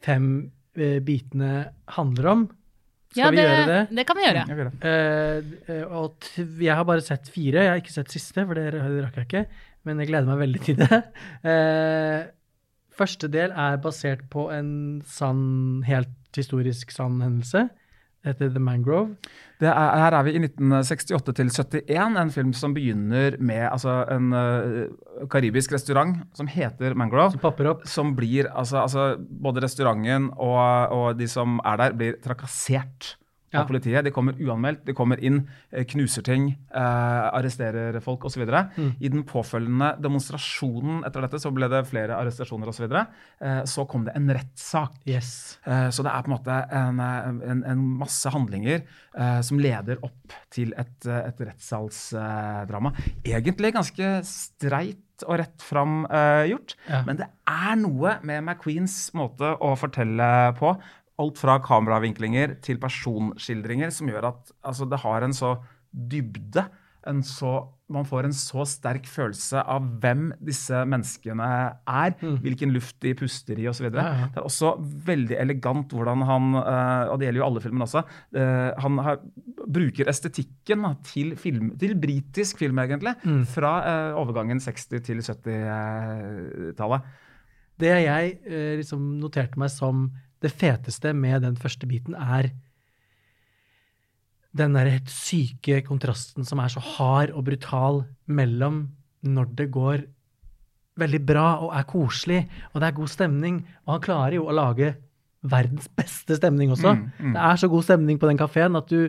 fem 0.00 0.28
uh, 0.78 0.98
bitene 1.00 1.52
handler 1.98 2.26
om? 2.32 2.48
Skal 3.10 3.24
Ja, 3.24 3.30
vi 3.30 3.36
gjøre 3.40 3.66
det? 3.66 3.96
Det 3.96 4.06
kan 4.06 4.16
vi 4.16 4.24
gjøre. 4.26 4.42
Jeg 4.48 4.56
det. 4.68 4.72
Eh, 4.84 5.74
eh, 5.74 5.84
og 5.96 6.18
t 6.20 6.42
jeg 6.60 6.74
har 6.76 6.84
bare 6.84 7.00
sett 7.00 7.28
fire. 7.32 7.62
Jeg 7.64 7.70
har 7.72 7.80
ikke 7.80 7.94
sett 7.94 8.10
siste, 8.12 8.44
for 8.46 8.54
det 8.54 8.74
rakk 8.74 9.16
jeg 9.16 9.26
ikke. 9.26 9.46
Men 9.84 9.98
jeg 10.02 10.08
gleder 10.10 10.26
meg 10.28 10.38
veldig 10.44 10.60
til 10.66 10.76
det. 10.76 10.98
Eh, 11.48 12.26
første 12.92 13.30
del 13.32 13.50
er 13.56 13.78
basert 13.80 14.28
på 14.28 14.50
en 14.52 15.00
sann, 15.06 15.82
helt 15.86 16.08
historisk 16.36 16.90
sann 16.92 17.20
hendelse. 17.22 17.68
Det 18.18 18.32
heter 18.32 18.50
The 18.50 18.62
Mangrove. 18.62 19.14
Det 19.62 19.68
er, 19.70 19.92
her 20.02 20.14
er 20.18 20.24
vi 20.26 20.32
i 20.34 20.40
1968 20.42 21.34
til 21.38 21.52
71, 21.54 22.16
en 22.18 22.32
film 22.34 22.50
som 22.56 22.74
begynner 22.74 23.36
med 23.38 23.62
altså, 23.68 24.00
en 24.10 24.32
uh, 24.34 25.26
karibisk 25.30 25.72
restaurant 25.76 26.16
som 26.34 26.50
heter 26.50 26.96
Mangrove. 26.98 27.36
Som 27.36 27.44
popper 27.44 27.70
opp. 27.72 27.86
Som 27.86 28.16
blir, 28.18 28.50
altså, 28.50 28.82
altså 28.82 29.08
Både 29.18 29.62
restauranten 29.62 30.32
og, 30.34 30.94
og 30.94 31.18
de 31.18 31.30
som 31.30 31.60
er 31.62 31.78
der, 31.80 31.96
blir 31.98 32.18
trakassert 32.24 33.14
Ja. 33.52 33.62
av 33.62 33.66
politiet. 33.70 34.04
De 34.04 34.10
kommer 34.12 34.34
uanmeldt, 34.38 34.84
de 34.84 34.92
kommer 34.92 35.16
inn, 35.24 35.48
eh, 35.72 35.84
knuser 35.88 36.22
ting, 36.22 36.50
eh, 36.74 37.28
arresterer 37.32 37.98
folk 38.04 38.24
osv. 38.28 38.42
Mm. 38.76 38.90
I 39.00 39.08
den 39.08 39.22
påfølgende 39.24 39.94
demonstrasjonen 40.00 41.04
etter 41.06 41.20
dette 41.24 41.40
så 41.40 41.50
ble 41.54 41.68
det 41.68 41.86
flere 41.88 42.16
arrestasjoner 42.18 42.68
osv. 42.68 42.76
Så, 42.78 42.86
videre. 42.88 43.06
eh, 43.40 43.62
så 43.64 43.86
kom 43.88 44.04
det 44.04 44.12
en 44.16 44.28
rettssak. 44.28 44.92
Yes. 45.06 45.58
Eh, 45.66 45.88
Så 45.90 46.02
det 46.04 46.12
er 46.12 46.22
på 46.22 46.30
en 46.30 46.36
måte 46.36 46.58
en, 46.70 47.00
eh, 47.00 47.50
en, 47.50 47.64
en 47.64 47.78
masse 47.98 48.28
handlinger 48.30 48.82
eh, 49.16 49.40
som 49.40 49.58
leder 49.58 49.96
opp 50.04 50.32
til 50.50 50.72
et, 50.76 51.06
eh, 51.06 51.26
et 51.28 51.40
rettssalsdrama. 51.40 52.92
Egentlig 53.24 53.72
ganske 53.74 54.10
streit 54.26 54.98
og 55.26 55.34
rett 55.40 55.62
fram 55.66 56.04
uh, 56.06 56.44
gjort, 56.46 56.76
Ja. 56.88 57.00
men 57.02 57.16
det 57.18 57.26
er 57.50 57.74
noe 57.80 58.12
med 58.22 58.44
McQueens 58.44 59.10
måte 59.18 59.48
å 59.58 59.72
fortelle 59.76 60.54
på. 60.54 60.76
Alt 61.18 61.40
fra 61.40 61.58
kameravinklinger 61.64 62.58
til 62.62 62.78
personskildringer 62.82 63.90
som 63.94 64.10
gjør 64.10 64.30
at 64.30 64.52
altså, 64.62 64.86
det 64.86 65.00
har 65.02 65.26
en 65.26 65.34
så 65.34 65.56
dybde. 65.90 66.62
En 67.08 67.22
så, 67.24 67.52
man 67.88 68.04
får 68.04 68.26
en 68.26 68.34
så 68.36 68.64
sterk 68.68 69.06
følelse 69.08 69.62
av 69.62 69.84
hvem 70.02 70.28
disse 70.44 70.82
menneskene 70.90 71.46
er, 71.88 72.16
hvilken 72.42 72.74
luft 72.74 72.98
de 73.04 73.14
puster 73.16 73.58
i 73.58 73.68
osv. 73.70 73.86
Mm. 73.88 73.96
Ja, 73.98 74.10
ja. 74.18 74.26
Det 74.34 74.42
er 74.42 74.48
også 74.48 74.74
veldig 75.08 75.38
elegant 75.40 75.94
hvordan 75.96 76.26
han, 76.28 76.50
eh, 76.60 77.04
og 77.08 77.16
det 77.18 77.28
gjelder 77.28 77.42
jo 77.42 77.46
alle 77.48 77.62
filmene 77.64 77.86
også, 77.88 78.02
eh, 78.42 78.68
han 78.84 79.00
har, 79.06 79.22
bruker 79.78 80.10
estetikken 80.10 80.84
til, 81.06 81.32
film, 81.40 81.72
til 81.80 81.96
britisk 82.02 82.60
film, 82.60 82.82
egentlig. 82.84 83.16
Mm. 83.24 83.42
Fra 83.56 83.72
eh, 83.88 84.20
overgangen 84.20 84.60
60- 84.62 85.02
til 85.08 85.24
70-tallet. 85.24 87.10
Det 87.78 87.94
jeg 88.02 88.38
liksom 88.80 89.20
noterte 89.22 89.60
meg 89.62 89.70
som 89.70 90.08
det 90.44 90.52
feteste 90.54 91.12
med 91.16 91.42
den 91.42 91.56
første 91.58 91.88
biten, 91.90 92.14
er 92.14 92.52
den 94.58 94.74
der 94.74 94.90
helt 94.90 95.10
syke 95.12 95.82
kontrasten 95.86 96.46
som 96.46 96.62
er 96.62 96.72
så 96.72 96.82
hard 96.82 97.34
og 97.36 97.44
brutal 97.46 98.04
mellom 98.26 98.86
når 99.26 99.50
det 99.58 99.68
går 99.74 100.06
veldig 100.98 101.20
bra 101.26 101.48
og 101.62 101.74
er 101.78 101.86
koselig, 101.86 102.40
og 102.72 102.80
det 102.80 102.88
er 102.88 102.96
god 102.96 103.10
stemning. 103.12 103.60
Og 103.86 103.96
han 103.96 104.04
klarer 104.04 104.38
jo 104.38 104.48
å 104.48 104.56
lage 104.56 104.94
verdens 105.48 105.86
beste 105.94 106.38
stemning 106.38 106.72
også. 106.74 106.96
Mm, 106.96 107.04
mm. 107.18 107.34
Det 107.36 107.42
er 107.50 107.60
så 107.62 107.70
god 107.70 107.86
stemning 107.86 108.18
på 108.18 108.30
den 108.30 108.40
kafeen 108.40 108.78
at 108.78 108.90
du 108.90 109.08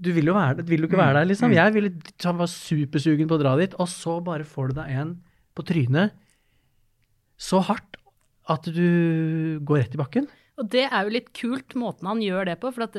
du 0.00 0.12
vil 0.14 0.30
jo, 0.30 0.36
være, 0.36 0.62
vil 0.64 0.84
jo 0.84 0.86
ikke 0.86 1.00
være 1.00 1.18
der, 1.18 1.26
liksom. 1.28 1.50
mm. 1.50 1.56
Jeg 1.58 1.72
ville, 1.74 1.90
han 2.24 2.38
var 2.38 2.48
supersugen 2.48 3.28
på 3.28 3.36
å 3.36 3.40
dra 3.42 3.56
dit, 3.58 3.74
og 3.74 3.88
så 3.90 4.14
bare 4.24 4.46
får 4.48 4.70
du 4.70 4.78
deg 4.78 4.92
en 4.96 5.10
på 5.58 5.64
trynet 5.66 6.14
så 7.40 7.58
hardt 7.66 7.98
at 8.50 8.68
du 8.70 9.58
går 9.66 9.82
rett 9.82 9.96
i 9.96 10.00
bakken. 10.00 10.28
Og 10.60 10.68
det 10.68 10.86
er 10.86 11.06
jo 11.06 11.16
litt 11.16 11.32
kult, 11.36 11.74
måten 11.78 12.08
han 12.10 12.20
gjør 12.22 12.50
det 12.50 12.58
på. 12.60 12.70
For 12.74 12.84
at 12.84 12.98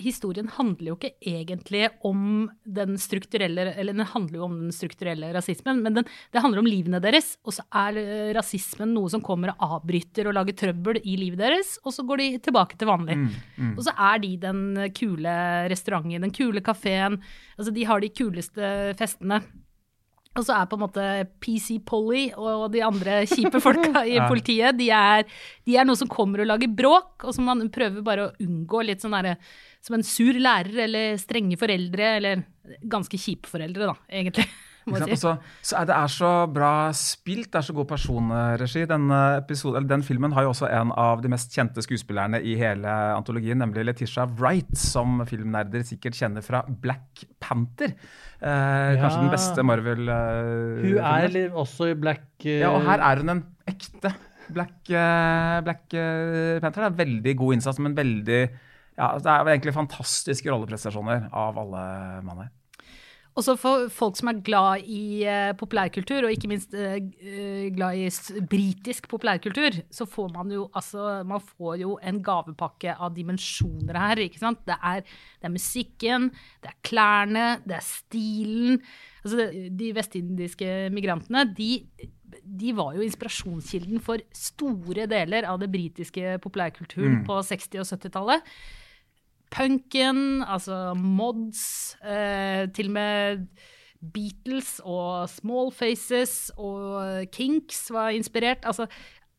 historien 0.00 0.48
handler 0.56 0.92
jo 0.92 0.96
ikke 0.96 1.12
egentlig 1.28 1.88
om 2.06 2.48
den 2.64 2.96
strukturelle 3.00 3.72
Eller 3.74 3.96
den 3.96 4.08
handler 4.08 4.38
jo 4.38 4.46
om 4.46 4.54
den 4.64 4.74
strukturelle 4.74 5.32
rasismen, 5.34 5.82
men 5.84 5.98
den, 5.98 6.08
det 6.32 6.42
handler 6.42 6.62
om 6.62 6.68
livene 6.68 7.00
deres. 7.02 7.34
Og 7.44 7.56
så 7.56 7.64
er 7.82 7.98
eh, 8.00 8.30
rasismen 8.36 8.94
noe 8.96 9.10
som 9.12 9.24
kommer 9.24 9.52
og 9.52 9.76
avbryter 9.78 10.28
og 10.28 10.36
lager 10.38 10.56
trøbbel 10.64 11.02
i 11.02 11.16
livet 11.20 11.42
deres, 11.42 11.76
og 11.84 11.94
så 11.94 12.06
går 12.08 12.22
de 12.22 12.28
tilbake 12.48 12.78
til 12.80 12.90
vanlig. 12.90 13.18
Mm, 13.20 13.28
mm. 13.56 13.74
Og 13.76 13.84
så 13.86 13.96
er 14.10 14.22
de 14.22 14.32
den 14.46 14.62
kule 14.96 15.36
restauranten, 15.72 16.24
den 16.24 16.34
kule 16.34 16.64
kafeen. 16.64 17.20
Altså, 17.58 17.74
de 17.74 17.84
har 17.88 18.02
de 18.02 18.12
kuleste 18.12 18.72
festene. 18.98 19.42
Og 20.32 20.46
så 20.46 20.54
er 20.56 20.68
på 20.68 20.78
en 20.78 20.84
måte 20.86 21.06
PC 21.44 21.76
Polly 21.84 22.22
og 22.40 22.70
de 22.72 22.80
andre 22.86 23.20
kjipe 23.28 23.60
folka 23.64 24.04
i 24.08 24.16
politiet, 24.24 24.78
de 24.78 24.88
er, 24.96 25.26
de 25.68 25.76
er 25.76 25.88
noe 25.88 25.98
som 25.98 26.10
kommer 26.10 26.40
og 26.42 26.48
lager 26.48 26.72
bråk, 26.72 27.26
og 27.26 27.36
som 27.36 27.48
man 27.50 27.66
prøver 27.72 28.04
bare 28.06 28.28
å 28.28 28.32
unngå 28.40 28.84
litt 28.88 29.04
sånn 29.04 29.16
derre 29.18 29.36
Som 29.82 29.98
en 29.98 30.06
sur 30.06 30.36
lærer 30.38 30.84
eller 30.86 31.16
strenge 31.18 31.58
foreldre, 31.58 32.16
eller 32.20 32.44
ganske 32.86 33.18
kjipe 33.18 33.50
foreldre, 33.50 33.90
da, 33.90 33.96
egentlig. 34.08 34.46
Så, 34.82 35.36
så 35.62 35.76
er 35.78 35.86
det 35.86 35.94
er 35.94 36.10
så 36.10 36.30
bra 36.50 36.72
spilt, 36.96 37.52
det 37.52 37.60
er 37.60 37.66
så 37.68 37.74
god 37.76 37.86
personregi. 37.92 38.82
Denne 38.90 39.20
episode, 39.38 39.76
eller 39.78 39.90
den 39.92 40.02
filmen 40.06 40.34
har 40.34 40.46
jo 40.46 40.50
også 40.50 40.66
en 40.70 40.90
av 40.98 41.22
de 41.22 41.30
mest 41.30 41.54
kjente 41.54 41.84
skuespillerne 41.84 42.40
i 42.42 42.56
hele 42.58 42.96
antologien, 43.14 43.60
nemlig 43.62 43.86
Letitia 43.86 44.26
Wright, 44.40 44.72
som 44.78 45.22
filmnerder 45.28 45.84
sikkert 45.86 46.18
kjenner 46.18 46.42
fra 46.44 46.64
Black 46.82 47.24
Panther. 47.42 47.94
Eh, 48.42 48.98
Kanskje 48.98 49.22
den 49.22 49.32
beste 49.32 49.66
Marvel-filmen. 49.66 50.82
Hun 50.82 50.98
er 50.98 51.28
filmen. 51.28 51.56
også 51.62 51.92
i 51.92 51.96
Black 52.02 52.26
uh... 52.42 52.50
Ja, 52.50 52.72
og 52.74 52.82
her 52.88 53.06
er 53.06 53.22
hun 53.22 53.36
en 53.36 53.44
ekte 53.70 54.10
Black, 54.52 54.80
uh, 54.90 55.60
Black 55.64 55.94
eh, 55.94 56.58
Panther. 56.64 56.88
Det 56.88 56.90
er 56.90 56.98
veldig 57.04 57.36
god 57.38 57.58
innsats, 57.58 57.78
men 57.82 57.94
veldig 57.96 58.42
ja, 58.98 59.14
Det 59.16 59.30
er 59.30 59.48
egentlig 59.54 59.72
fantastiske 59.76 60.50
rolleprestasjoner 60.52 61.30
av 61.32 61.56
alle 61.62 61.84
mann 62.26 62.42
her. 62.44 62.50
Også 63.32 63.54
for 63.56 63.86
folk 63.88 64.18
som 64.18 64.28
er 64.28 64.40
glad 64.44 64.84
i 64.92 65.24
uh, 65.24 65.54
populærkultur, 65.56 66.26
og 66.26 66.34
ikke 66.34 66.50
minst 66.50 66.74
eh, 66.76 66.98
glad 67.72 67.96
i 67.96 68.42
britisk 68.50 69.08
populærkultur, 69.08 69.78
så 69.88 70.04
får 70.04 70.28
man 70.34 70.52
jo 70.52 70.66
altså 70.76 71.22
Man 71.24 71.40
får 71.40 71.78
jo 71.80 71.94
en 72.02 72.18
gavepakke 72.22 72.92
av 72.92 73.14
dimensjoner 73.16 73.96
her, 73.96 74.20
ikke 74.26 74.42
sant. 74.42 74.60
Det 74.68 74.76
er, 74.76 75.00
det 75.40 75.48
er 75.48 75.54
musikken, 75.54 76.28
det 76.60 76.74
er 76.74 76.76
klærne, 76.84 77.46
det 77.64 77.78
er 77.78 77.86
stilen. 77.86 78.82
Altså, 79.24 79.36
det, 79.38 79.70
de 79.80 79.94
vestindiske 79.96 80.74
migrantene, 80.92 81.46
de 81.56 81.86
de 82.32 82.70
var 82.72 82.94
jo 82.96 83.02
inspirasjonskilden 83.04 84.00
for 84.00 84.22
store 84.32 85.04
deler 85.04 85.44
av 85.44 85.58
det 85.60 85.68
britiske 85.72 86.38
populærkulturen 86.40 87.18
Mm. 87.20 87.26
på 87.26 87.36
60- 87.44 87.76
og 87.82 87.84
70-tallet 87.84 88.40
punken, 89.52 90.42
altså 90.48 90.94
mods, 90.96 91.96
eh, 92.04 92.66
til 92.74 92.88
og 92.88 92.96
med 92.96 93.46
Beatles 94.14 94.80
og 94.84 95.28
Small 95.30 95.70
Faces 95.72 96.50
og 96.56 97.28
Kinks 97.32 97.86
var 97.94 98.10
inspirert. 98.16 98.64
Altså, 98.64 98.86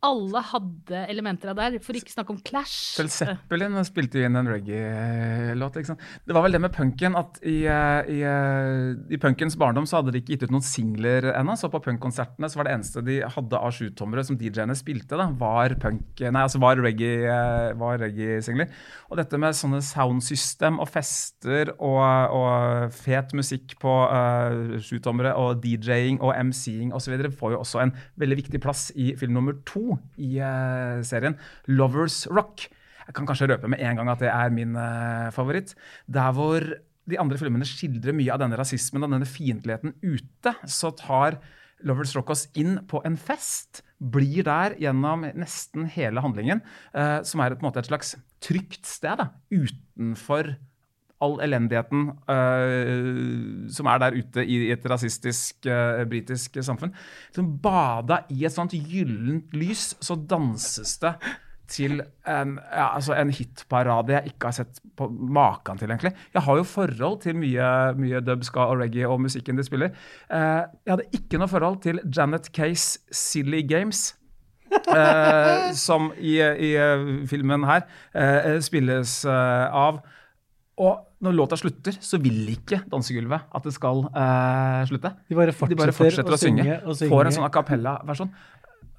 alle 0.04 0.42
hadde 0.50 1.04
elementer 1.12 1.52
av 1.52 1.60
der, 1.60 1.78
for 1.84 1.96
ikke 1.96 2.12
snakke 2.12 2.34
om 2.34 2.40
Clash. 2.44 2.98
Selv 2.98 3.14
Zeppelin 3.14 3.78
spilte 3.88 4.20
jo 4.20 4.28
inn 4.28 4.36
en 4.36 4.50
reggae-låt. 4.52 5.80
Det 5.80 6.36
var 6.36 6.44
vel 6.46 6.58
det 6.58 6.62
med 6.66 6.74
punken 6.76 7.16
at 7.20 7.40
i, 7.42 7.64
eh, 7.72 8.12
i, 8.12 8.20
eh, 8.28 9.14
i 9.16 9.20
punkens 9.22 9.56
barndom 9.60 9.88
så 9.88 10.02
hadde 10.02 10.12
de 10.14 10.20
ikke 10.20 10.36
gitt 10.36 10.46
ut 10.48 10.56
noen 10.56 10.66
singler 10.66 11.30
ennå. 11.32 11.56
Så 11.60 11.72
på 11.72 11.82
punkkonsertene 11.86 12.50
så 12.52 12.60
var 12.60 12.68
det 12.68 12.76
eneste 12.76 13.06
de 13.06 13.22
hadde 13.24 13.62
av 13.62 13.72
sjutommere 13.76 14.26
som 14.28 14.38
DJ-ene 14.40 14.76
spilte, 14.76 15.16
da, 15.20 15.30
var 15.32 15.78
nei, 15.80 16.44
altså 16.44 16.60
var 16.60 16.82
reggae-singler. 16.84 18.04
Reggae 18.04 18.68
Og 19.10 19.20
dette 19.22 19.40
med 19.40 19.56
sånne 19.56 19.80
soundsystem 19.86 20.82
og 20.84 20.90
fester 20.92 21.72
og, 21.78 22.04
og 22.36 22.94
fet 22.96 23.34
musikk 23.38 23.78
på 23.82 23.92
uh, 24.10 24.80
sjutommere 24.84 25.34
og 25.40 25.64
DJ-ing 25.64 26.20
og 26.24 26.34
MC-ing 26.50 26.92
osv. 26.96 27.16
får 27.32 27.56
jo 27.56 27.62
også 27.62 27.84
en 27.84 27.96
veldig 28.20 28.40
viktig 28.44 28.62
plass 28.64 28.90
i 29.00 29.14
film 29.20 29.38
nummer 29.38 29.56
to 29.70 29.93
i 30.22 30.38
eh, 30.42 31.02
serien, 31.08 31.38
Lovers 31.72 32.24
Rock. 32.32 32.68
Jeg 33.04 33.16
kan 33.18 33.28
kanskje 33.28 33.50
røpe 33.52 33.70
med 33.72 33.84
en 33.84 34.00
gang 34.00 34.12
at 34.14 34.24
det 34.24 34.32
er 34.32 34.54
min 34.54 34.78
eh, 34.80 35.30
favoritt. 35.36 35.74
Der 36.08 36.36
hvor 36.36 36.64
de 37.10 37.20
andre 37.20 37.40
filmene 37.40 37.68
skildrer 37.68 38.16
mye 38.16 38.32
av 38.32 38.40
denne 38.40 38.58
rasismen 38.60 39.04
og 39.04 39.12
denne 39.12 39.28
fiendtligheten 39.28 39.98
ute, 40.06 40.56
så 40.64 40.94
tar 40.96 41.42
Lovers 41.84 42.14
Rock 42.16 42.32
oss 42.32 42.46
inn 42.60 42.78
på 42.88 43.02
en 43.08 43.18
fest, 43.20 43.82
blir 44.00 44.46
der 44.48 44.76
gjennom 44.80 45.26
nesten 45.36 45.88
hele 45.92 46.24
handlingen, 46.24 46.64
eh, 46.96 47.20
som 47.28 47.44
er 47.44 47.56
et, 47.56 47.64
et 47.64 47.90
slags 47.90 48.16
trygt 48.44 48.88
sted 48.88 49.20
da, 49.20 49.32
utenfor 49.52 50.56
all 51.24 51.40
elendigheten 51.46 52.10
uh, 52.28 53.70
som 53.72 53.90
er 53.90 54.04
der 54.04 54.20
ute 54.20 54.44
i 54.44 54.60
et 54.74 54.86
rasistisk 54.90 55.70
uh, 55.70 56.04
britisk 56.10 56.60
samfunn. 56.66 56.94
Som 57.36 57.56
bada 57.64 58.24
i 58.34 58.44
et 58.46 58.56
sånt 58.56 58.76
gyllent 58.76 59.56
lys, 59.58 59.94
så 60.04 60.20
danses 60.20 60.98
det 61.04 61.16
til 61.74 62.02
en, 62.30 62.58
ja, 62.60 62.88
altså 62.96 63.16
en 63.18 63.32
hitparade 63.34 64.14
jeg 64.14 64.34
ikke 64.34 64.50
har 64.50 64.56
sett 64.58 64.82
på 65.00 65.08
maken 65.10 65.80
til, 65.80 65.90
egentlig. 65.90 66.12
Jeg 66.34 66.44
har 66.46 66.58
jo 66.60 66.66
forhold 66.68 67.22
til 67.24 67.38
mye, 67.40 67.70
mye 67.98 68.22
dub, 68.22 68.44
ska 68.46 68.68
og 68.74 68.82
reggae 68.84 69.08
og 69.10 69.22
musikken 69.24 69.58
de 69.58 69.66
spiller. 69.66 69.96
Uh, 70.30 70.68
jeg 70.84 70.94
hadde 70.96 71.08
ikke 71.18 71.40
noe 71.42 71.52
forhold 71.52 71.80
til 71.86 72.04
Janet 72.06 72.52
Kays 72.54 72.98
Silly 73.12 73.64
Games. 73.68 74.12
Uh, 74.74 75.70
som 75.78 76.12
i, 76.18 76.40
i 76.42 76.72
filmen 77.30 77.66
her 77.70 77.84
uh, 78.18 78.60
spilles 78.62 79.20
uh, 79.26 79.70
av. 79.70 80.02
Og 80.82 81.04
når 81.22 81.36
låta 81.38 81.58
slutter, 81.60 81.98
så 82.02 82.18
vil 82.18 82.48
ikke 82.56 82.82
dansegulvet 82.90 83.46
at 83.54 83.68
det 83.68 83.74
skal 83.76 84.08
eh, 84.10 84.82
slutte. 84.90 85.14
De 85.30 85.38
bare 85.38 85.52
De 85.52 85.58
fortsetter, 85.58 85.80
bare 85.84 85.94
fortsetter 85.94 86.34
å, 86.34 86.40
synge. 86.42 86.80
og 86.82 86.98
synge. 86.98 87.12
Får 87.14 87.30
en 87.30 87.36
sånn 87.38 87.46
a 87.46 87.52
cappella-versjon. 87.54 88.32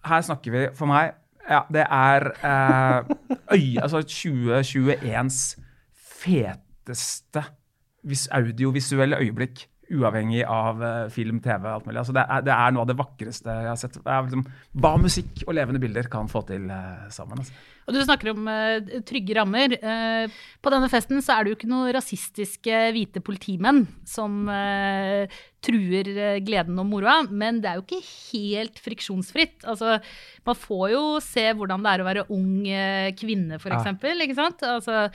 Her 0.04 0.24
snakker 0.28 0.54
vi, 0.54 0.64
for 0.78 0.90
meg 0.90 1.14
Ja, 1.44 1.64
det 1.72 1.82
er 1.92 2.30
eh, 2.40 3.10
øy, 3.52 3.66
altså 3.82 4.00
2021s 4.00 5.40
feteste 6.24 7.44
audiovisuelle 8.32 9.18
øyeblikk. 9.20 9.68
uavhengig 9.94 10.40
av 10.48 10.80
eh, 10.82 11.10
film, 11.12 11.42
TV 11.44 11.66
alt 11.68 11.84
mulig. 11.86 11.98
Altså 12.00 12.14
det, 12.16 12.22
er, 12.24 12.40
det 12.46 12.54
er 12.54 12.72
noe 12.72 12.86
av 12.86 12.88
det 12.88 12.96
vakreste 12.96 13.52
jeg 13.52 13.68
har 13.68 13.76
sett. 13.76 13.98
Det 14.00 14.10
er 14.14 14.22
liksom, 14.24 14.46
hva 14.80 14.94
musikk 14.98 15.42
og 15.44 15.54
levende 15.58 15.82
bilder 15.82 16.08
kan 16.10 16.30
få 16.30 16.40
til 16.48 16.70
eh, 16.72 17.04
sammen. 17.12 17.42
Altså. 17.42 17.52
Og 17.84 17.94
du 17.96 18.00
snakker 18.00 18.30
om 18.32 18.46
uh, 18.48 19.00
trygge 19.04 19.36
rammer. 19.36 19.74
Uh, 19.82 20.24
på 20.64 20.72
denne 20.72 20.88
festen 20.92 21.20
så 21.24 21.36
er 21.36 21.44
det 21.44 21.52
jo 21.52 21.58
ikke 21.58 21.70
noen 21.70 21.92
rasistiske 21.96 22.78
hvite 22.96 23.20
politimenn 23.24 23.82
som 24.08 24.44
uh, 24.48 25.24
truer 25.64 26.10
gleden 26.44 26.80
og 26.80 26.88
moroa, 26.90 27.22
men 27.30 27.62
det 27.64 27.70
er 27.70 27.78
jo 27.80 27.84
ikke 27.86 28.04
helt 28.34 28.80
friksjonsfritt. 28.84 29.62
Altså, 29.68 29.98
man 30.44 30.58
får 30.60 30.86
jo 30.92 31.04
se 31.24 31.46
hvordan 31.56 31.84
det 31.84 31.92
er 31.94 32.04
å 32.04 32.08
være 32.10 32.26
ung 32.36 32.50
kvinne, 33.16 33.56
for 33.62 33.72
Ja. 33.72 33.78
eksempel, 33.80 34.20
ikke 34.26 34.36
sant? 34.36 34.60
Altså, 34.68 35.06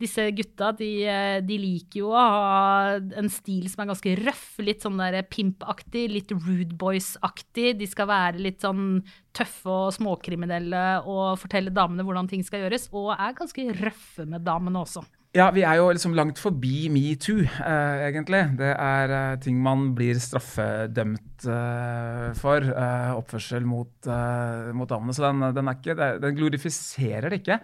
disse 0.00 0.24
gutta 0.36 0.70
de, 0.78 0.88
eh, 1.04 1.38
de 1.44 1.58
liker 1.60 2.00
jo 2.02 2.10
å 2.14 2.20
ha 2.20 2.96
en 3.20 3.30
stil 3.32 3.68
som 3.70 3.84
er 3.84 3.90
ganske 3.92 4.14
røff, 4.22 4.46
litt 4.64 4.84
sånn 4.84 5.00
der 5.00 5.20
pimp-aktig, 5.28 6.06
litt 6.12 6.32
rude 6.32 6.76
boys-aktig. 6.80 7.76
De 7.80 7.88
skal 7.90 8.08
være 8.10 8.40
litt 8.40 8.64
sånn 8.64 9.02
tøffe 9.36 9.70
og 9.70 9.94
småkriminelle 9.96 10.84
og 11.04 11.38
fortelle 11.42 11.74
damene 11.74 12.06
hvordan 12.06 12.30
ting 12.30 12.44
skal 12.46 12.64
gjøres, 12.64 12.88
og 12.96 13.12
er 13.16 13.36
ganske 13.36 13.68
røffe 13.82 14.26
med 14.28 14.46
damene 14.48 14.82
også. 14.82 15.04
Ja, 15.30 15.44
vi 15.54 15.62
er 15.62 15.76
jo 15.78 15.84
liksom 15.94 16.16
langt 16.18 16.40
forbi 16.42 16.88
metoo, 16.90 17.44
eh, 17.46 18.00
egentlig. 18.08 18.40
Det 18.58 18.72
er 18.72 19.12
eh, 19.14 19.36
ting 19.38 19.60
man 19.62 19.92
blir 19.94 20.18
straffedømt 20.18 21.44
eh, 21.46 22.32
for. 22.34 22.66
Eh, 22.66 23.12
oppførsel 23.14 23.62
mot, 23.62 23.92
eh, 24.10 24.72
mot 24.74 24.90
damene. 24.90 25.14
Så 25.14 25.22
den, 25.28 25.44
den, 25.54 25.70
ikke, 25.70 25.94
den 25.94 26.34
glorifiserer 26.34 27.30
det 27.30 27.44
ikke. 27.44 27.60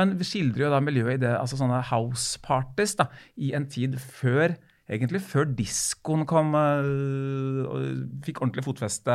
Men 0.00 0.16
skildrer 0.24 0.64
jo 0.64 0.72
da 0.72 0.80
miljøet 0.80 1.18
i 1.18 1.22
det, 1.26 1.34
altså 1.36 1.60
sånne 1.60 1.82
house 1.90 2.40
parties 2.40 2.96
da, 2.96 3.10
i 3.36 3.52
en 3.56 3.68
tid 3.68 4.00
før 4.00 4.56
Egentlig 4.90 5.20
før 5.22 5.44
diskoen 5.54 6.24
kom 6.26 6.48
øh, 6.58 7.60
og 7.62 8.24
fikk 8.26 8.40
ordentlig 8.42 8.64
fotfeste 8.66 9.14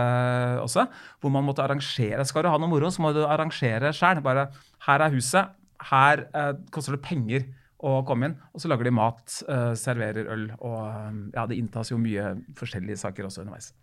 også. 0.62 0.86
Hvor 1.20 1.34
man 1.36 1.44
måtte 1.44 1.66
arrangere. 1.66 2.24
Skal 2.24 2.46
du 2.46 2.48
ha 2.48 2.56
noe 2.62 2.72
moro, 2.72 2.88
så 2.88 3.04
må 3.04 3.12
du 3.12 3.26
arrangere 3.28 3.92
sjøl. 3.92 4.22
Bare 4.24 4.46
her 4.88 5.04
er 5.04 5.12
huset, 5.12 5.52
her 5.90 6.24
eh, 6.32 6.54
koster 6.72 6.96
det 6.96 7.04
penger 7.04 7.44
å 7.84 7.96
kom 8.08 8.24
inn. 8.28 8.38
Og 8.54 8.64
så 8.64 8.72
lager 8.72 8.88
de 8.88 8.94
mat, 8.96 9.40
uh, 9.50 9.74
serverer 9.80 10.30
øl, 10.32 10.46
og 10.60 10.78
eh, 10.88 11.18
ja, 11.36 11.48
det 11.50 11.58
inntas 11.60 11.92
jo 11.92 12.00
mye 12.02 12.36
forskjellige 12.56 13.02
saker 13.04 13.28
også 13.28 13.44
underveis. 13.44 13.74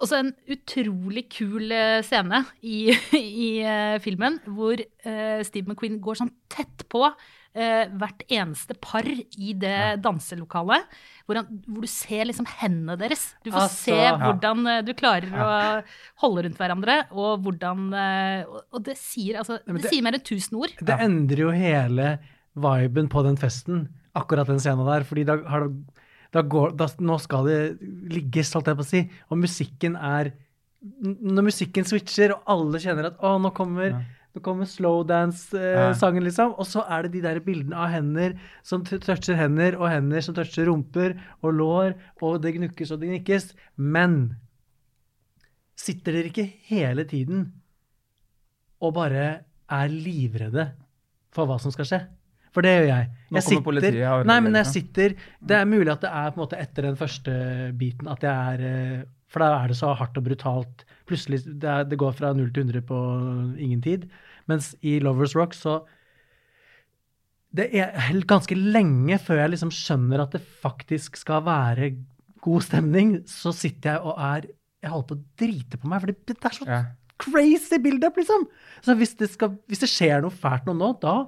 Også 0.00 0.16
en 0.16 0.30
utrolig 0.48 1.26
kul 1.28 1.74
eh, 1.76 1.98
scene 2.06 2.44
i, 2.64 2.88
i 3.18 3.50
uh, 3.66 3.98
filmen 4.00 4.38
hvor 4.48 4.80
uh, 4.80 5.42
Steve 5.44 5.68
McQueen 5.68 5.98
går 6.00 6.22
sånn 6.22 6.32
tett 6.48 6.86
på 6.88 7.02
uh, 7.04 7.84
hvert 8.00 8.24
eneste 8.32 8.78
par 8.80 9.04
i 9.04 9.52
det 9.60 10.00
danselokalet. 10.00 10.88
Hvor, 11.26 11.42
han, 11.42 11.60
hvor 11.68 11.84
du 11.84 11.90
ser 11.90 12.30
liksom 12.30 12.48
hendene 12.62 12.96
deres. 13.02 13.34
Du 13.44 13.50
får 13.50 13.66
Altså, 13.66 13.90
se 13.90 14.24
hvordan 14.24 14.72
ja. 14.72 14.80
du 14.88 14.94
klarer 14.96 15.36
å 15.36 15.52
holde 16.24 16.46
rundt 16.46 16.58
hverandre, 16.62 16.96
og 17.12 17.44
hvordan 17.44 17.90
Og, 17.92 18.58
og 18.72 18.82
det 18.88 18.96
sier 18.98 19.42
altså 19.42 19.60
Det, 19.60 19.82
det- 19.82 19.92
sier 19.92 20.06
mer 20.06 20.16
enn 20.16 20.24
tusen 20.26 20.62
ord. 20.62 20.74
Det 20.80 20.96
endrer 21.04 21.44
jo 21.44 21.52
hele 21.54 22.14
viben 22.58 23.08
på 23.10 23.22
den 23.26 23.38
festen, 23.40 23.88
akkurat 24.16 24.48
den 24.50 24.58
scenen 24.58 24.86
der. 24.88 25.04
fordi 25.04 25.24
da 25.24 25.36
da 26.32 26.42
går, 26.46 26.76
da, 26.78 26.88
Nå 27.02 27.18
skal 27.22 27.48
det 27.48 27.58
ligges, 28.12 28.52
holdt 28.54 28.70
jeg 28.70 28.78
på 28.78 28.86
å 28.86 28.90
si. 28.90 29.02
Og 29.30 29.42
musikken 29.42 29.96
er 29.96 30.32
Når 30.80 31.44
musikken 31.44 31.84
switcher, 31.84 32.32
og 32.32 32.46
alle 32.48 32.78
kjenner 32.80 33.10
at 33.10 33.18
å, 33.20 33.34
nå 33.36 33.50
kommer, 33.52 33.98
nå 34.32 34.40
kommer 34.40 34.64
slowdance-sangen, 34.64 36.24
liksom. 36.24 36.54
Og 36.56 36.64
så 36.64 36.86
er 36.88 37.04
det 37.04 37.10
de 37.18 37.20
der 37.26 37.40
bildene 37.44 37.76
av 37.76 37.90
hender 37.92 38.38
som 38.64 38.80
toucher 38.86 39.36
hender, 39.36 39.76
og 39.76 39.90
hender 39.92 40.24
som 40.24 40.38
toucher 40.38 40.70
rumper 40.70 41.18
og 41.42 41.52
lår, 41.58 41.98
og 42.24 42.40
det 42.40 42.54
gnukkes 42.56 42.94
og 42.94 43.02
det 43.02 43.10
gnikkes. 43.10 43.50
Men 43.76 44.38
sitter 45.76 46.16
dere 46.16 46.32
ikke 46.32 46.48
hele 46.70 47.04
tiden 47.08 47.50
og 48.80 48.96
bare 48.96 49.26
er 49.68 49.92
livredde 49.92 50.70
for 51.34 51.44
hva 51.44 51.60
som 51.60 51.76
skal 51.76 51.88
skje? 51.90 52.00
For 52.50 52.66
det 52.66 52.72
gjør 52.74 52.88
jeg. 52.90 53.08
Jeg 53.30 53.44
kommer 53.46 53.62
politiet 53.68 54.26
nei, 54.26 54.36
men 54.42 54.56
jeg 54.58 54.66
sitter 54.66 55.12
Det 55.38 55.54
er 55.54 55.68
mulig 55.70 55.92
at 55.92 56.00
det 56.02 56.10
er 56.10 56.32
på 56.32 56.40
en 56.40 56.42
måte 56.42 56.58
etter 56.58 56.82
den 56.88 56.96
første 56.98 57.34
biten 57.78 58.08
at 58.10 58.24
jeg 58.26 58.54
er 58.56 58.64
eh, 58.66 59.04
For 59.30 59.44
da 59.44 59.50
er 59.60 59.70
det 59.70 59.76
så 59.78 59.92
hardt 59.94 60.18
og 60.18 60.24
brutalt. 60.26 60.82
Plutselig 61.06 61.44
Det, 61.46 61.68
er, 61.70 61.84
det 61.86 61.98
går 62.00 62.12
fra 62.18 62.32
0 62.34 62.50
til 62.50 62.66
100 62.66 62.82
på 62.88 62.98
ingen 63.54 63.80
tid. 63.86 64.08
Mens 64.50 64.72
i 64.82 64.96
Lovers 64.98 65.36
Rock 65.38 65.54
så 65.54 65.76
Det 67.54 67.68
er 67.74 68.20
ganske 68.30 68.54
lenge 68.58 69.18
før 69.22 69.44
jeg 69.44 69.54
liksom 69.54 69.70
skjønner 69.74 70.22
at 70.26 70.34
det 70.34 70.42
faktisk 70.62 71.16
skal 71.22 71.42
være 71.46 71.92
god 72.42 72.62
stemning, 72.66 73.16
så 73.28 73.52
sitter 73.54 73.94
jeg 73.96 74.00
og 74.06 74.18
er 74.18 74.46
Jeg 74.80 74.90
holder 74.90 75.08
på 75.10 75.16
å 75.18 75.24
drite 75.42 75.78
på 75.78 75.88
meg, 75.90 76.00
for 76.00 76.10
det, 76.10 76.18
det 76.26 76.38
er 76.40 76.54
så 76.56 76.66
Ja. 76.66 76.84
crazy 77.20 77.76
build-up, 77.78 78.16
liksom. 78.16 78.46
Så 78.80 78.94
hvis 78.96 79.14
det, 79.18 79.28
skal, 79.28 79.58
hvis 79.68 79.82
det 79.82 79.90
skjer 79.92 80.22
noe 80.24 80.32
fælt 80.32 80.64
noe 80.66 80.74
nå, 80.78 80.94
da 81.02 81.26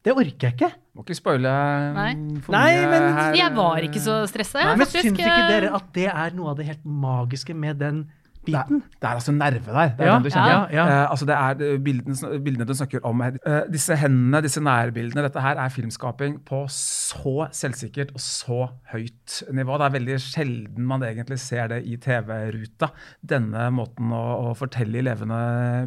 Det 0.00 0.14
orker 0.16 0.46
jeg 0.48 0.54
ikke. 0.56 0.70
Må 0.96 1.04
ikke 1.04 1.16
spoile 1.18 1.50
Nei. 1.96 2.12
for 2.44 2.54
Nei, 2.56 2.70
mye 2.72 2.86
men 2.88 3.08
her. 3.18 3.34
Jeg 3.36 3.52
var 3.56 3.84
ikke 3.84 4.00
så 4.00 4.14
stressa, 4.30 4.62
jeg. 4.62 4.78
Men 4.78 4.86
faktisk. 4.86 5.10
syns 5.10 5.20
ikke 5.20 5.48
dere 5.50 5.72
at 5.76 5.90
det 5.96 6.06
er 6.08 6.36
noe 6.38 6.54
av 6.54 6.56
det 6.60 6.66
helt 6.70 6.86
magiske 7.04 7.56
med 7.56 7.82
den 7.82 8.00
Det 8.46 8.54
er, 8.56 8.70
det 8.72 9.04
er 9.04 9.18
altså 9.18 9.32
nerve 9.36 9.72
der. 9.74 9.90
Det 9.96 10.04
er 10.04 10.08
Ja, 10.08 10.14
den 10.14 10.24
du 10.24 10.30
kjenner. 10.30 10.50
ja, 10.50 10.60
ja. 10.72 10.84
Eh, 10.88 11.10
altså 11.10 11.26
det 11.28 11.34
er 11.36 11.64
eh, 11.66 11.78
bildene, 11.84 12.38
bildene 12.44 12.66
du 12.66 12.72
snakker 12.74 13.04
om 13.04 13.20
her. 13.20 13.36
Eh, 13.46 13.66
disse 13.72 13.96
hendene, 14.00 14.40
disse 14.46 14.62
nærbildene, 14.64 15.24
dette 15.26 15.42
her 15.44 15.60
er 15.60 15.68
filmskaping 15.74 16.38
på 16.48 16.62
så 16.72 17.50
selvsikkert 17.52 18.14
og 18.16 18.24
så 18.24 18.60
høyt 18.94 19.42
nivå. 19.52 19.76
Det 19.76 19.86
er 19.86 19.96
veldig 19.98 20.18
sjelden 20.24 20.88
man 20.88 21.04
egentlig 21.04 21.38
ser 21.42 21.68
det 21.74 21.82
i 21.84 21.98
TV-ruta. 22.00 22.90
Denne 23.20 23.68
måten 23.76 24.12
å, 24.16 24.24
å 24.48 24.56
fortelle 24.56 25.02
i 25.02 25.04
levende 25.04 25.40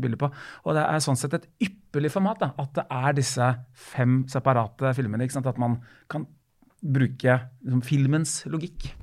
bilder 0.03 0.21
på. 0.21 0.31
Og 0.67 0.77
det 0.77 0.85
er 0.85 1.03
sånn 1.03 1.17
sett 1.19 1.33
et 1.39 1.49
ypperlig 1.65 2.13
format 2.13 2.41
da, 2.45 2.53
at 2.61 2.77
det 2.77 2.85
er 3.01 3.17
disse 3.17 3.49
fem 3.73 4.23
separate 4.29 4.93
filmene. 4.93 5.25
ikke 5.25 5.39
sant? 5.39 5.49
At 5.49 5.61
man 5.61 5.81
kan 6.11 6.29
bruke 6.83 7.39
liksom, 7.63 7.81
filmens 7.81 8.43
logikk. 8.51 8.93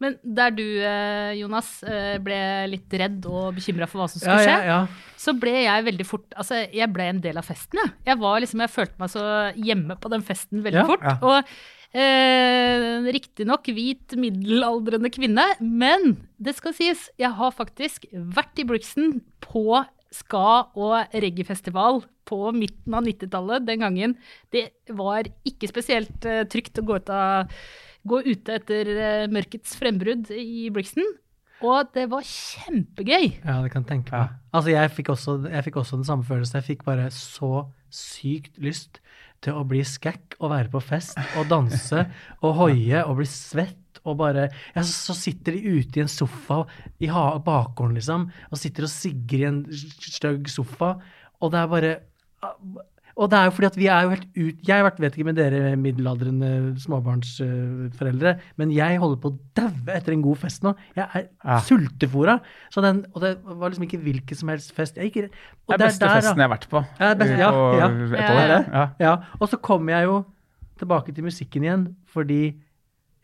Men 0.00 0.14
der 0.22 0.52
du, 0.54 0.62
eh, 0.62 1.32
Jonas, 1.40 1.82
eh, 1.82 2.18
ble 2.22 2.38
litt 2.70 2.92
redd 3.00 3.24
og 3.26 3.56
bekymra 3.56 3.88
for 3.90 3.98
hva 4.02 4.06
som 4.12 4.20
Ja, 4.22 4.36
skulle 4.36 4.44
ja, 4.44 4.58
skje, 4.60 4.68
ja. 4.70 5.14
så 5.18 5.34
ble 5.40 5.54
jeg 5.64 5.86
veldig 5.88 6.06
fort 6.06 6.36
Altså, 6.38 6.60
jeg 6.70 6.92
ble 6.94 7.08
en 7.10 7.20
del 7.24 7.36
av 7.40 7.44
festen, 7.48 7.80
jeg. 7.82 7.92
Jeg 8.06 8.18
var 8.22 8.38
liksom, 8.44 8.62
jeg 8.62 8.70
følte 8.76 9.02
meg 9.02 9.10
så 9.10 9.24
hjemme 9.58 9.96
på 9.98 10.12
den 10.14 10.22
festen 10.22 10.62
veldig 10.62 10.84
Ja, 10.84 10.86
fort. 10.86 11.02
ja. 11.02 11.16
Og 11.22 11.98
eh, 11.98 13.08
riktignok 13.14 13.66
hvit, 13.74 14.14
middelaldrende 14.20 15.10
kvinne, 15.14 15.44
men 15.60 16.14
det 16.38 16.54
skal 16.58 16.74
sies, 16.76 17.08
jeg 17.18 17.32
har 17.38 17.54
faktisk 17.56 18.06
vært 18.12 18.60
i 18.62 18.66
Brixton 18.68 19.20
på 19.44 19.80
ska- 20.14 20.68
og 20.78 21.10
reggaefestival 21.12 22.02
på 22.28 22.38
midten 22.56 22.94
av 22.96 23.04
90-tallet 23.04 23.66
den 23.66 23.80
gangen. 23.84 24.14
Det 24.52 24.66
var 24.96 25.26
ikke 25.48 25.68
spesielt 25.70 26.24
eh, 26.28 26.44
trygt 26.48 26.80
å 26.80 26.84
gå, 26.88 26.96
ut 27.00 27.10
av, 27.12 27.48
gå 28.06 28.20
ute 28.26 28.58
etter 28.60 28.92
eh, 28.94 29.24
mørkets 29.32 29.74
frembrudd 29.78 30.30
i 30.34 30.68
Brixton. 30.74 31.06
Og 31.66 31.88
det 31.90 32.04
var 32.12 32.22
kjempegøy. 32.22 33.32
Ja, 33.42 33.56
det 33.64 33.72
kan 33.72 33.82
jeg 33.82 33.88
tenke 33.88 34.14
meg. 34.14 34.36
Altså, 34.54 34.70
jeg 34.70 34.92
fikk, 34.94 35.08
også, 35.16 35.34
jeg 35.50 35.64
fikk 35.66 35.80
også 35.80 35.98
den 35.98 36.06
samme 36.06 36.26
følelsen. 36.28 36.60
Jeg 36.60 36.68
fikk 36.68 36.84
bare 36.86 37.08
så 37.14 37.64
sykt 37.90 38.60
lyst 38.62 39.00
til 39.42 39.58
å 39.58 39.64
bli 39.66 39.82
skækk 39.86 40.36
og 40.38 40.52
være 40.52 40.70
på 40.70 40.82
fest 40.82 41.18
og 41.38 41.48
danse 41.50 42.04
og 42.44 42.56
hoie 42.58 43.02
og 43.04 43.18
bli 43.20 43.26
svett 43.30 44.00
og 44.06 44.18
bare 44.20 44.46
ja, 44.48 44.82
så, 44.86 45.14
sitter 45.16 45.56
de 45.56 45.78
ute 45.78 45.98
i 45.98 46.04
en 46.04 46.10
sofa 46.10 46.62
i 47.02 47.10
ha- 47.10 47.38
bakgården, 47.42 47.98
liksom, 47.98 48.28
og 48.50 48.60
sitter 48.60 48.86
og 48.86 48.92
sigger 48.92 49.42
i 49.42 49.48
en 49.48 49.58
stygg 49.74 50.48
sofa, 50.52 50.94
og 51.42 51.52
det 51.52 51.60
er 51.60 51.72
bare 51.72 51.92
og 53.18 53.30
det 53.32 53.38
er 53.38 53.48
jo 53.48 53.52
fordi 53.56 53.66
at 53.66 53.76
vi 53.80 53.86
er 53.90 54.02
jo 54.06 54.10
helt 54.12 54.26
ut... 54.38 54.60
Jeg 54.68 54.84
vet 54.86 55.16
ikke 55.18 55.24
med 55.26 55.36
dere 55.40 55.72
middelaldrende 55.76 56.50
småbarnsforeldre, 56.78 58.32
men 58.60 58.70
jeg 58.74 58.98
holder 59.02 59.18
på 59.22 59.32
å 59.32 59.38
daue 59.58 59.96
etter 59.96 60.14
en 60.14 60.22
god 60.22 60.38
fest 60.44 60.62
nå. 60.62 60.72
Jeg 60.96 61.06
er 61.18 61.24
Ja. 61.44 61.56
sultefora. 61.66 62.38
Så 62.70 62.80
den, 62.84 63.04
og 63.14 63.20
det 63.24 63.32
var 63.44 63.70
liksom 63.72 63.86
ikke 63.88 64.00
hvilken 64.04 64.36
som 64.38 64.48
helst 64.52 64.70
fest. 64.76 64.96
Jeg 64.96 65.10
gikk, 65.12 65.30
og 65.66 65.74
Det 65.74 65.80
er 65.80 65.84
beste 65.86 66.04
der, 66.06 66.14
festen 66.20 66.38
jeg 66.38 66.48
har 66.48 66.54
vært 66.56 66.68
på. 66.70 66.84
Ja, 67.00 67.14
best- 67.14 67.38
ja, 67.38 67.50
på 67.50 67.64
ja. 67.78 67.88
Ja, 67.88 68.32
ja. 68.46 68.62
Ja. 68.72 68.84
Ja, 69.00 69.16
og 69.40 69.48
så 69.50 69.58
kommer 69.60 69.92
jeg 69.98 70.04
jo 70.06 70.24
tilbake 70.78 71.12
til 71.14 71.24
musikken 71.26 71.62
igjen, 71.66 71.84
fordi 72.06 72.40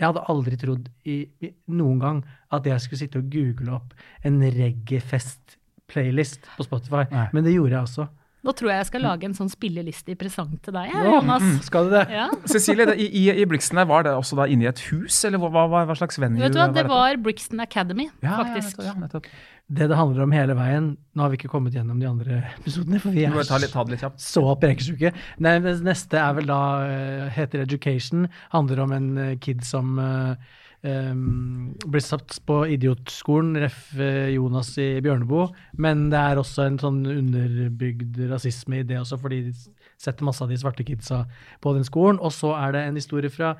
jeg 0.01 0.07
hadde 0.11 0.25
aldri 0.29 0.57
trodd 0.59 0.89
i, 1.07 1.21
i, 1.41 1.53
noen 1.71 2.01
gang 2.03 2.25
at 2.51 2.65
jeg 2.67 2.81
skulle 2.83 2.99
sitte 2.99 3.19
og 3.23 3.31
google 3.31 3.77
opp 3.79 3.95
en 4.27 4.41
reggae-fest-playlist 4.43 6.41
på 6.57 6.65
Spotify. 6.67 7.05
Nei. 7.13 7.29
Men 7.33 7.45
det 7.47 7.55
gjorde 7.55 7.77
jeg 7.77 7.83
også. 7.87 8.09
Nå 8.45 8.53
tror 8.53 8.71
jeg 8.71 8.83
jeg 8.83 8.89
skal 8.91 9.05
lage 9.07 9.25
en 9.29 9.35
sånn 9.37 9.49
spilleliste 9.53 10.13
i 10.13 10.19
presang 10.21 10.51
til 10.65 10.77
deg, 10.77 10.91
Ja, 10.93 11.03
Jonas. 11.09 11.43
mm, 11.43 11.59
skal 11.65 11.89
du 11.89 11.95
det? 11.97 12.05
Ja. 12.13 12.27
Cecilie, 12.53 12.87
det, 12.91 12.99
i, 13.01 13.09
i- 13.25 13.39
i 13.41 13.47
Blixen 13.49 13.81
der, 13.81 13.89
var 13.89 14.05
det 14.05 14.13
også 14.13 14.37
da 14.37 14.47
inne 14.53 14.67
i 14.67 14.71
et 14.71 14.83
hus, 14.91 15.17
eller 15.25 15.41
hva, 15.41 15.49
hva, 15.65 15.85
hva 15.89 15.97
slags 15.97 16.21
venue 16.21 16.43
Vet 16.45 16.53
du 16.53 16.61
hva, 16.61 16.69
det 16.75 16.85
var 16.91 17.17
Brixton 17.25 17.65
Academy, 17.65 18.11
ja, 18.23 18.37
faktisk. 18.43 18.83
Ja, 18.85 18.93
nettopp, 19.01 19.31
ja. 19.31 19.51
Det 19.75 19.87
det 19.89 19.97
handler 19.97 20.27
om 20.27 20.33
hele 20.37 20.53
veien 20.59 20.91
Nå 21.17 21.23
har 21.25 21.31
vi 21.33 21.39
ikke 21.39 21.49
kommet 21.49 21.73
gjennom 21.73 21.97
de 21.97 22.05
andre 22.05 22.43
episodene, 22.59 22.99
for 23.01 23.15
vi 23.17 23.23
er 23.25 23.33
ta, 23.49 23.57
litt, 23.63 23.73
ta 23.73 23.85
litt 23.89 24.03
ja. 24.05 24.11
så 24.21 24.43
det 25.65 25.73
neste 25.87 26.21
er 26.21 26.35
vel 26.37 26.51
da 26.51 26.59
eh, 26.85 27.31
heter 27.33 27.63
Education. 27.65 28.27
Handler 28.53 28.83
om 28.85 28.93
en 28.93 29.09
eh, 29.17 29.33
kid 29.41 29.65
som 29.65 29.97
eh, 30.03 30.35
um, 30.85 31.75
blir 31.91 32.05
satt 32.05 32.37
på 32.47 32.61
idiotskolen, 32.77 33.57
ref. 33.65 33.87
eh, 33.99 34.35
Jonas 34.35 34.75
i 34.79 35.01
Bjørneboe. 35.05 35.49
Men 35.81 36.09
det 36.13 36.21
er 36.21 36.41
også 36.41 36.67
en 36.69 36.79
sånn 36.81 37.01
underbygd 37.09 38.21
rasisme 38.31 38.83
i 38.83 38.87
det 38.87 39.01
også, 39.01 39.19
fordi 39.21 39.43
de 39.49 39.55
setter 40.01 40.27
masse 40.27 40.45
av 40.45 40.53
de 40.53 40.59
svarte 40.61 40.85
kidsa 40.87 41.25
på 41.65 41.75
den 41.77 41.87
skolen. 41.87 42.21
Og 42.21 42.35
så 42.37 42.53
er 42.59 42.77
det 42.77 42.85
en 42.89 43.01
historie 43.01 43.33
fra 43.33 43.55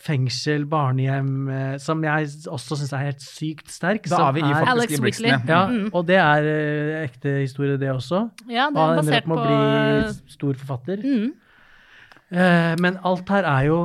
fengsel, 0.00 0.64
barnehjem, 0.70 1.48
eh, 1.50 1.76
som 1.82 2.02
jeg 2.06 2.28
også 2.46 2.78
syns 2.78 2.92
er 2.94 3.08
helt 3.08 3.24
sykt 3.24 3.72
sterk. 3.74 4.06
Da 4.08 4.28
er 4.28 4.36
vi 4.36 4.44
i 4.44 4.52
Alex 4.52 4.68
faktisk 4.68 4.98
i 4.98 5.02
Blixen. 5.02 5.30
Ja. 5.34 5.40
ja, 5.50 5.88
og 5.92 6.06
det 6.06 6.18
er 6.22 6.46
eh, 6.46 7.04
ekte 7.04 7.40
historie, 7.40 7.76
det 7.80 7.90
også. 7.90 8.28
Ja, 8.48 8.68
det 8.70 8.76
Og 8.78 8.82
er 8.82 8.94
han 8.94 9.04
ender 9.04 9.18
opp 9.18 9.30
med 9.32 9.38
å 9.38 9.46
bli 9.46 10.34
stor 10.36 10.60
forfatter. 10.64 11.04
mm. 11.04 11.30
Eh, 12.30 12.76
men 12.78 12.94
alt 13.02 13.26
her 13.28 13.42
er 13.42 13.64
jo 13.66 13.78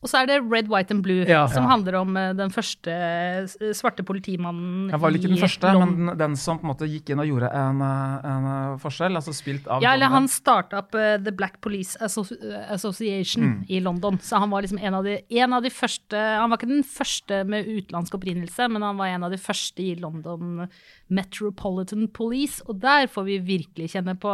Og 0.00 0.08
så 0.08 0.22
er 0.22 0.28
det 0.30 0.36
Red, 0.48 0.68
White 0.72 0.94
and 0.94 1.02
Blue, 1.04 1.26
Ja. 1.28 1.42
som 1.46 1.64
Ja. 1.64 1.68
handler 1.76 1.94
om 2.00 2.16
eh, 2.16 2.32
den 2.32 2.48
første 2.48 2.88
eh, 2.88 3.44
svarte 3.76 4.00
politimannen 4.02 4.88
i 4.88 4.92
Jeg 4.92 5.00
var 5.00 5.10
vel 5.10 5.18
ikke 5.20 5.28
den 5.28 5.36
første, 5.42 5.72
London. 5.74 6.04
men 6.06 6.16
den 6.16 6.36
som 6.36 6.58
på 6.58 6.64
en 6.64 6.70
måte 6.72 6.88
gikk 6.88 7.10
inn 7.10 7.20
og 7.20 7.26
gjorde 7.28 7.50
en, 7.52 7.82
eh, 7.82 8.24
en 8.24 8.78
forskjell. 8.80 9.14
altså 9.14 9.34
Spilt 9.36 9.68
av 9.68 9.82
Ja, 9.82 9.92
eller 9.92 10.06
han 10.08 10.26
starta 10.26 10.78
opp 10.78 10.92
The 10.92 11.30
Black 11.32 11.60
Police 11.60 11.98
Association 12.00 13.42
Mm. 13.44 13.64
i 13.68 13.80
London. 13.80 14.18
Så 14.18 14.38
han 14.38 14.48
var 14.50 14.62
liksom 14.62 14.78
en 14.82 14.94
av, 14.94 15.04
de, 15.04 15.18
en 15.30 15.52
av 15.52 15.62
de 15.62 15.68
første 15.70 16.16
Han 16.16 16.48
var 16.50 16.56
ikke 16.56 16.68
den 16.68 16.82
første 16.82 17.44
med 17.46 17.66
utenlandsk 17.66 18.14
opprinnelse, 18.14 18.70
men 18.70 18.80
han 18.82 18.96
var 18.96 19.06
en 19.06 19.24
av 19.24 19.30
de 19.30 19.36
første 19.36 19.78
i 19.84 19.94
London 20.00 20.66
Metropolitan 21.10 22.08
Police, 22.08 22.62
og 22.66 22.80
der 22.80 23.06
får 23.06 23.24
vi 23.26 23.38
virkelig 23.38 23.90
kjenne 23.92 24.18
på 24.18 24.32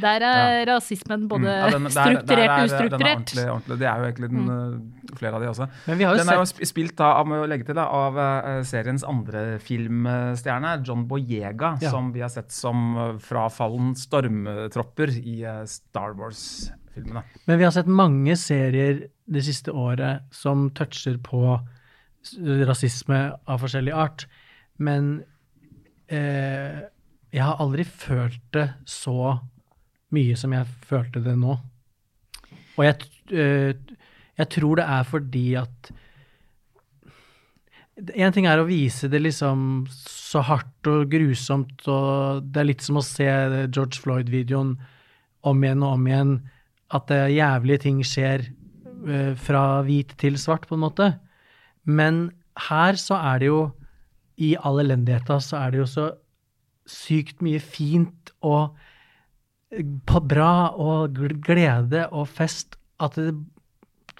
Der 0.00 0.20
er 0.26 0.66
rasismen 0.66 1.28
både 1.28 1.44
Mm, 1.44 1.46
ja, 1.46 1.70
den- 1.70 1.84
der- 1.84 1.88
der 1.88 1.90
strukturert 1.90 2.50
og 2.50 2.64
ustrukturert. 2.64 2.90
Den 2.98 3.06
er 3.06 3.14
ordentlig, 3.14 3.44
ordentlig. 3.50 3.78
Det 3.78 3.86
er 3.86 3.96
jo 3.98 4.04
egentlig 4.04 4.30
den, 4.30 4.46
mm. 4.46 5.16
flere 5.16 5.34
av 5.34 5.40
de 5.40 5.46
også. 5.48 5.68
Men 5.86 5.98
vi 5.98 6.04
har 6.04 6.12
jo 6.14 6.18
Den 6.18 6.28
er 6.28 6.38
jo 6.40 6.64
spilt 6.66 6.96
da, 6.96 7.04
av, 7.04 7.26
må 7.26 7.46
legge 7.46 7.64
til, 7.66 7.74
da, 7.74 7.84
av 7.86 8.16
uh, 8.16 8.62
seriens 8.64 9.04
andre 9.04 9.58
filmstjerne, 9.62 10.84
John 10.86 11.06
Boyega, 11.06 11.78
Ja. 11.80 11.90
som 11.90 12.12
vi 12.12 12.20
har 12.20 12.28
sett 12.28 12.50
som 12.50 12.96
uh, 12.96 13.18
frafallen 13.18 13.94
stormtropper 13.94 15.14
i 15.24 15.44
uh, 15.44 15.64
Star 15.64 16.14
Wars-filmene. 16.14 17.22
Men 17.46 17.58
vi 17.58 17.64
har 17.64 17.70
sett 17.70 17.86
mange 17.86 18.34
serier 18.36 19.08
det 19.30 19.44
siste 19.44 19.70
året 19.72 20.22
som 20.32 20.70
toucher 20.70 21.18
på 21.18 21.60
rasisme 22.66 23.32
av 23.46 23.60
forskjellig 23.60 23.92
art. 23.94 24.26
Men 24.78 25.22
eh, 26.08 26.80
jeg 27.34 27.42
har 27.42 27.56
aldri 27.62 27.84
følt 27.84 28.40
det 28.52 28.70
så 28.86 29.40
mye 30.14 30.36
som 30.38 30.54
jeg 30.54 30.70
følte 30.88 31.22
det 31.24 31.34
nå. 31.40 31.58
Og 32.74 32.86
jeg, 32.86 33.10
eh, 33.34 33.74
jeg 34.38 34.50
tror 34.56 34.80
det 34.80 34.88
er 34.96 35.06
fordi 35.10 35.46
at 35.60 35.92
En 38.18 38.32
ting 38.34 38.48
er 38.50 38.58
å 38.58 38.66
vise 38.66 39.06
det 39.06 39.20
liksom 39.22 39.84
så 39.86 40.40
hardt 40.42 40.88
og 40.90 41.12
grusomt, 41.12 41.84
og 41.86 42.42
det 42.42 42.58
er 42.58 42.66
litt 42.66 42.82
som 42.82 42.98
å 42.98 43.04
se 43.06 43.28
George 43.68 44.00
Floyd-videoen 44.02 44.72
om 45.46 45.62
igjen 45.62 45.84
og 45.86 45.92
om 45.94 46.08
igjen, 46.08 46.32
at 46.90 47.06
det 47.06 47.36
jævlige 47.36 47.84
ting 47.84 48.00
skjer 48.02 48.48
eh, 48.48 49.30
fra 49.38 49.62
hvit 49.86 50.10
til 50.18 50.34
svart, 50.42 50.66
på 50.66 50.74
en 50.74 50.82
måte. 50.88 51.06
Men 51.86 52.32
her 52.66 52.98
så 52.98 53.20
er 53.20 53.44
det 53.44 53.52
jo, 53.52 53.62
i 54.42 54.56
all 54.58 54.82
elendigheta, 54.82 55.38
så 55.38 55.60
er 55.62 55.70
det 55.70 55.84
jo 55.84 55.88
så 55.94 56.08
sykt 56.90 57.38
mye 57.44 57.62
fint 57.62 58.34
og 58.42 58.74
bra 60.28 60.52
og 60.80 61.18
glede 61.44 62.06
og 62.12 62.28
fest 62.28 62.78
at 63.02 63.16
det, 63.18 63.34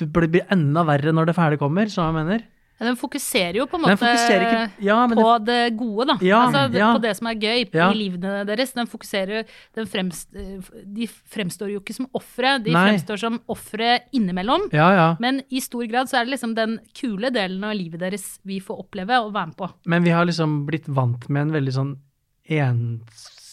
det 0.00 0.10
blir 0.12 0.42
enda 0.52 0.82
verre 0.88 1.14
når 1.14 1.30
det 1.30 1.36
ferdig 1.38 1.60
kommer, 1.62 1.90
som 1.92 2.10
jeg 2.10 2.24
mener. 2.24 2.44
Ja, 2.74 2.88
den 2.88 2.96
fokuserer 2.98 3.54
jo 3.54 3.68
på 3.70 3.78
en 3.78 3.84
måte 3.84 4.08
ikke 4.10 4.62
Ja, 4.82 4.96
på 5.06 5.26
det, 5.38 5.44
det 5.46 5.76
gode, 5.78 6.08
da. 6.10 6.16
Ja, 6.26 6.40
altså. 6.48 6.64
På 6.96 7.02
det 7.04 7.12
som 7.14 7.28
er 7.30 7.36
gøy 7.38 7.60
i 7.62 7.84
livene 7.94 8.32
deres. 8.48 8.72
Den 8.74 8.88
fokuserer 8.90 9.44
den 9.78 9.86
fremst, 9.86 10.34
De 10.34 11.06
fremstår 11.06 11.70
jo 11.70 11.78
ikke 11.84 11.94
som 11.94 12.08
ofre, 12.18 12.56
de 12.64 12.74
Nei. 12.74 12.82
fremstår 12.88 13.22
som 13.22 13.38
ofre 13.54 14.00
innimellom. 14.12 14.66
ja, 14.74 14.88
ja. 14.96 15.06
Men 15.22 15.44
i 15.54 15.62
stor 15.62 15.86
grad 15.86 16.10
så 16.10 16.18
er 16.18 16.26
det 16.26 16.34
liksom 16.34 16.56
den 16.58 16.80
kule 16.98 17.30
delen 17.30 17.62
av 17.62 17.76
livet 17.78 18.02
deres 18.02 18.40
vi 18.42 18.58
får 18.58 18.82
oppleve 18.88 19.22
og 19.22 19.30
være 19.36 19.52
med 19.52 19.56
på. 19.62 19.70
Men 19.86 20.02
vi 20.02 20.10
har 20.10 20.26
liksom 20.26 20.64
blitt 20.66 20.90
vant 20.90 21.28
med 21.30 21.46
en 21.46 21.54
veldig 21.54 21.76
sånn 21.78 21.94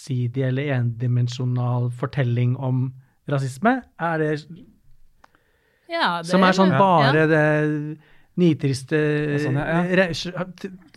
ensidig 0.01 0.43
eller 0.47 0.73
endimensjonal 0.79 1.91
fortelling 1.91 2.57
om 2.57 2.91
rasisme. 3.29 3.81
Er 3.99 4.17
det 4.17 4.47
Ja, 5.89 6.21
det, 6.21 6.27
Som 6.29 6.43
er 6.43 6.53
sånn 6.53 6.71
Ja. 6.71 6.77
bare 6.77 7.27
det 7.27 7.97
nitriste 8.37 8.95
sånn, 9.39 9.55
ja, 9.55 9.83
ja. 9.83 10.45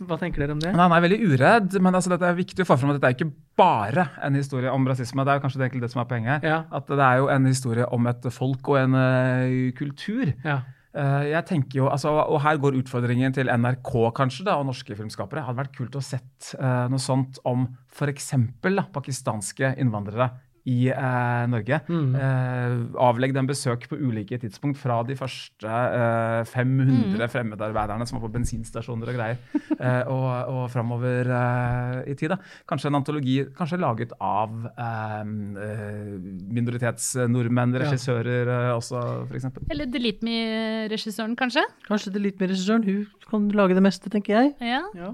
Hva 0.07 0.17
tenker 0.17 0.39
dere 0.39 0.53
om 0.53 0.59
det? 0.59 0.73
Han 0.73 0.91
er 0.91 1.01
veldig 1.01 1.19
uredd, 1.19 1.81
men 1.81 1.93
altså, 1.93 2.09
dette 2.09 2.23
er 2.23 2.33
viktig 2.33 2.63
å 2.63 2.65
få 2.65 2.79
fram 2.79 2.91
at 2.91 3.01
dette 3.01 3.11
er 3.11 3.25
ikke 3.25 3.33
bare 3.57 4.09
en 4.23 4.33
historie 4.33 4.71
om 4.71 4.87
rasisme. 4.87 5.23
Det 5.25 5.33
er 5.33 5.39
jo 5.39 5.43
kanskje 5.43 5.59
det, 5.59 5.81
det 5.81 5.91
som 5.91 6.01
er 6.01 6.05
poenget. 6.05 6.43
Ja. 6.43 6.63
At 6.71 6.87
det 6.87 6.97
er 6.97 7.17
jo 7.17 7.27
en 7.27 7.45
historie 7.45 7.85
om 7.85 8.07
et 8.07 8.23
folk 8.31 8.69
og 8.69 8.77
en 8.77 8.95
uh, 8.95 9.71
kultur. 9.73 10.33
Ja. 10.45 10.61
Eh, 10.95 11.25
jeg 11.33 11.43
tenker 11.49 11.81
jo, 11.81 11.89
altså, 11.91 12.13
Og 12.31 12.39
her 12.45 12.59
går 12.61 12.77
utfordringen 12.79 13.33
til 13.35 13.51
NRK 13.51 13.93
kanskje 14.15 14.45
da, 14.47 14.55
og 14.59 14.69
norske 14.69 14.95
filmskapere. 14.95 15.41
Det 15.41 15.47
hadde 15.49 15.61
vært 15.63 15.75
kult 15.75 15.97
å 15.99 16.03
sett 16.03 16.53
eh, 16.55 16.85
noe 16.91 17.01
sånt 17.01 17.41
om 17.47 17.67
f.eks. 17.91 18.31
pakistanske 18.95 19.75
innvandrere 19.81 20.31
i 20.65 20.89
eh, 20.89 21.45
Norge. 21.51 21.79
Mm. 21.87 22.15
Eh, 22.17 22.75
avlegg 23.05 23.35
dem 23.35 23.47
besøk 23.49 23.85
på 23.89 23.97
ulike 23.99 24.39
tidspunkt, 24.41 24.79
fra 24.81 25.01
de 25.05 25.15
første 25.17 25.69
eh, 25.69 26.41
500 26.49 27.29
fremmedarbeiderne 27.31 28.07
som 28.09 28.17
var 28.17 28.25
på 28.25 28.33
bensinstasjoner 28.39 29.11
og 29.11 29.19
greier, 29.19 29.37
eh, 29.77 30.03
og, 30.09 30.27
og 30.49 30.63
framover 30.73 31.29
eh, 31.29 32.11
i 32.13 32.17
tid. 32.17 32.33
da. 32.33 32.39
Kanskje 32.69 32.89
en 32.89 32.99
antologi 33.01 33.37
kanskje 33.57 33.81
laget 33.81 34.15
av 34.17 34.55
eh, 34.73 35.21
minoritetsnordmenn, 36.57 37.77
regissører 37.85 38.49
ja. 38.49 38.73
også, 38.77 39.03
f.eks. 39.29 39.51
Eller 39.69 39.91
Delete 39.91 40.25
Me-regissøren, 40.25 41.37
kanskje? 41.39 41.65
Kanskje 41.89 42.15
Delete 42.15 42.41
Me-regissøren. 42.41 42.89
Hun 42.89 43.29
kan 43.29 43.47
lage 43.57 43.77
det 43.77 43.85
meste, 43.85 44.09
tenker 44.13 44.39
jeg. 44.39 44.55
Ja. 44.65 44.81
Ja. 44.97 45.13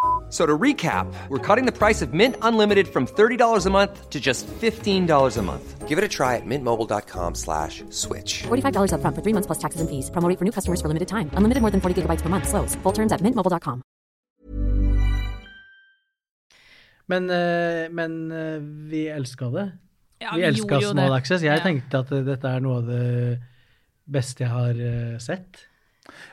F- 0.31 0.37
So 0.37 0.45
to 0.45 0.57
recap, 0.57 1.07
we're 1.29 1.55
cutting 1.55 1.65
the 1.65 1.77
price 1.77 2.01
of 2.01 2.13
Mint 2.13 2.35
Unlimited 2.41 2.87
from 2.87 3.05
$30 3.05 3.65
a 3.65 3.69
month 3.69 4.09
to 4.09 4.19
just 4.19 4.47
$15 4.61 5.37
a 5.37 5.41
month. 5.41 5.87
Give 5.89 5.97
it 5.97 6.05
a 6.05 6.07
try 6.07 6.37
at 6.37 6.45
mintmobile.com 6.45 7.35
slash 7.35 7.83
switch. 7.89 8.43
$45 8.47 8.91
upfront 8.93 9.13
for 9.15 9.21
three 9.21 9.33
months 9.33 9.47
plus 9.47 9.59
taxes 9.59 9.81
and 9.81 9.89
fees. 9.89 10.09
Promo 10.09 10.29
rate 10.29 10.39
for 10.39 10.45
new 10.45 10.51
customers 10.53 10.79
for 10.81 10.87
limited 10.87 11.09
time. 11.09 11.29
Unlimited 11.35 11.61
more 11.61 11.69
than 11.71 11.81
40 11.81 12.01
gigabytes 12.01 12.21
per 12.21 12.29
month. 12.29 12.47
Slows. 12.47 12.75
Full 12.83 12.93
terms 12.93 13.11
at 13.11 13.19
mintmobile.com. 13.21 13.81
Men, 17.07 17.29
eh, 17.29 17.89
men 17.91 18.31
eh, 18.31 18.59
vi 18.89 19.07
elska 19.09 19.45
det. 19.49 19.71
Ja, 20.19 20.31
vi 20.35 20.41
vi 20.41 20.47
elska 20.47 20.79
Small 20.81 20.95
det. 20.95 21.15
Access. 21.17 21.43
Jeg 21.43 21.57
Ja. 21.57 21.63
tenkte 21.63 21.99
at 21.99 22.09
dette 22.25 22.47
er 22.47 22.59
noe 22.59 22.77
av 22.77 22.85
det 22.87 23.39
beste 24.07 24.43
jeg 24.43 24.49
har 24.49 24.69
eh, 24.79 25.17
sett. 25.19 25.65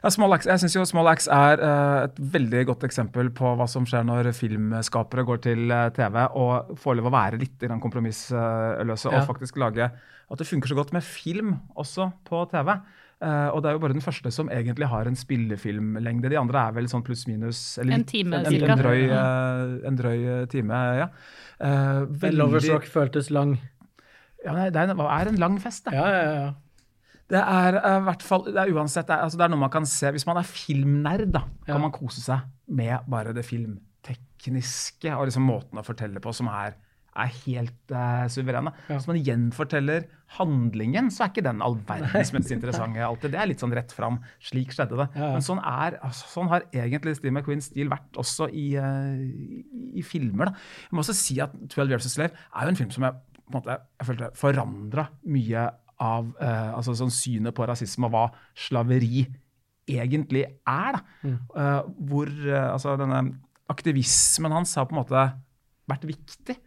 Ja, 0.03 0.13
Small 0.15 0.37
Axe, 0.37 0.51
jeg 0.51 0.63
synes 0.63 0.77
jo 0.77 0.85
Small 0.89 1.11
Axe 1.11 1.33
er 1.33 1.63
eh, 1.65 2.05
et 2.09 2.21
veldig 2.37 2.65
godt 2.71 2.87
eksempel 2.89 3.33
på 3.35 3.55
hva 3.59 3.67
som 3.71 3.87
skjer 3.89 4.07
når 4.09 4.31
filmskapere 4.37 5.25
går 5.29 5.43
til 5.49 5.75
eh, 5.75 5.89
TV 5.97 6.21
og 6.29 6.79
får 6.79 6.99
lov 7.01 7.11
å 7.11 7.15
være 7.17 7.41
litt 7.41 7.67
kompromissløse 7.83 9.13
Ja. 9.13 9.21
og 9.21 9.29
faktisk 9.29 9.59
lage 9.61 9.91
at 10.29 10.41
det 10.41 10.47
funker 10.49 10.69
så 10.71 10.77
godt 10.77 10.93
med 10.93 11.05
film 11.07 11.55
også 11.79 12.11
på 12.29 12.45
TV. 12.53 12.75
Uh, 13.19 13.51
og 13.51 13.65
det 13.65 13.71
er 13.71 13.75
jo 13.75 13.81
bare 13.83 13.95
den 13.97 14.05
første 14.05 14.31
som 14.31 14.51
egentlig 14.53 14.87
har 14.87 15.09
en 15.11 15.17
spillefilmlengde. 15.19 16.31
De 16.31 16.39
andre 16.39 16.61
er 16.69 16.77
vel 16.77 16.87
sånn 16.91 17.03
pluss-minus 17.03 17.63
eller 17.83 17.97
En 17.97 18.05
time, 18.07 18.39
en, 18.39 18.47
cirka. 18.47 18.77
en, 18.77 18.83
drøy, 18.85 19.01
uh, 19.11 19.89
en 19.89 19.99
drøy 19.99 20.21
time, 20.53 20.79
ja. 21.01 21.09
Uh, 21.59 22.05
veldig... 22.07 22.39
Lovers 22.39 22.69
Rock 22.71 22.87
føltes 22.87 23.33
lang. 23.35 23.57
ja, 24.45 24.55
nei, 24.55 24.69
det 24.71 24.85
er 24.85 24.93
en, 24.93 25.03
er 25.03 25.33
en 25.33 25.41
lang 25.43 25.59
fest, 25.59 25.89
det. 25.89 25.97
Ja, 25.99 26.07
ja, 26.15 26.23
ja. 26.37 26.53
Det 27.29 27.41
er 27.43 27.77
uh, 27.77 27.99
hvert 28.07 28.23
fall 28.25 28.47
det 28.49 28.57
er 28.57 28.71
uansett, 28.73 29.07
det 29.09 29.13
er, 29.19 29.27
altså, 29.27 29.37
det 29.37 29.45
er 29.45 29.53
noe 29.53 29.61
man 29.61 29.73
kan 29.75 29.85
se 29.89 30.09
Hvis 30.15 30.25
man 30.25 30.39
er 30.41 30.47
filmnerd, 30.49 31.27
da, 31.35 31.43
Ja. 31.67 31.75
kan 31.75 31.83
man 31.85 31.93
kose 31.93 32.23
seg 32.25 32.47
med 32.73 33.05
bare 33.09 33.35
det 33.37 33.45
filmtekniske 33.45 35.13
og 35.17 35.27
liksom 35.29 35.45
måten 35.49 35.81
å 35.81 35.85
fortelle 35.87 36.21
på 36.25 36.33
som 36.37 36.49
er, 36.53 36.77
er 37.19 37.33
helt 37.45 37.93
uh, 37.93 38.25
suveren. 38.31 38.71
Ja. 38.89 38.95
Hvis 38.99 39.09
man 39.11 39.19
gjenforteller 39.25 40.07
handlingen, 40.39 41.09
så 41.11 41.25
er 41.25 41.31
ikke 41.33 41.45
den 41.47 41.63
all 41.65 41.79
verdens 41.89 42.31
mest 42.37 42.53
interessante 42.55 43.01
alltid. 43.05 43.33
Det 43.33 43.41
er 43.41 43.49
litt 43.51 43.63
sånn 43.65 43.73
rett 43.75 43.93
fram. 43.97 44.21
Slik 44.45 44.75
skjedde 44.77 44.99
det. 45.01 45.09
Ja, 45.17 45.25
ja. 45.25 45.31
Men 45.39 45.45
sånn, 45.45 45.61
er, 45.65 45.97
altså, 46.05 46.29
sånn 46.35 46.51
har 46.53 46.67
egentlig 46.77 47.17
Steve 47.19 47.33
McQueens 47.35 47.71
stil 47.73 47.91
vært 47.93 48.21
også 48.21 48.49
i, 48.53 48.69
uh, 48.77 49.17
i, 49.19 49.65
i 49.99 50.05
filmer. 50.07 50.53
da. 50.53 50.69
Jeg 50.89 50.97
må 50.97 51.05
også 51.05 51.17
si 51.17 51.41
at 51.45 51.57
12 51.73 51.89
Years 51.97 52.07
a 52.09 52.13
Slave 52.13 52.37
er 52.37 52.69
jo 52.69 52.75
en 52.75 52.81
film 52.85 52.93
som 52.95 53.09
jeg 53.09 53.19
på 53.49 53.55
en 53.57 53.57
måte, 53.63 53.79
jeg 53.97 54.07
følte 54.11 54.27
forandra 54.37 55.07
mye 55.33 55.67
av 56.01 56.31
eh, 56.41 56.71
altså 56.77 56.95
sånn 56.99 57.11
synet 57.13 57.55
på 57.57 57.67
rasisme 57.69 58.07
og 58.07 58.15
hva 58.15 58.25
slaveri 58.55 59.27
egentlig 59.89 60.45
er. 60.69 60.99
da. 60.99 61.03
Eh, 61.29 61.93
hvor 62.11 62.29
eh, 62.31 62.69
altså 62.73 62.97
denne 63.01 63.23
aktivismen 63.73 64.53
hans 64.55 64.75
har 64.79 64.89
på 64.89 64.95
en 64.97 65.03
måte 65.03 65.25
vært 65.89 66.05
viktig. 66.09 66.59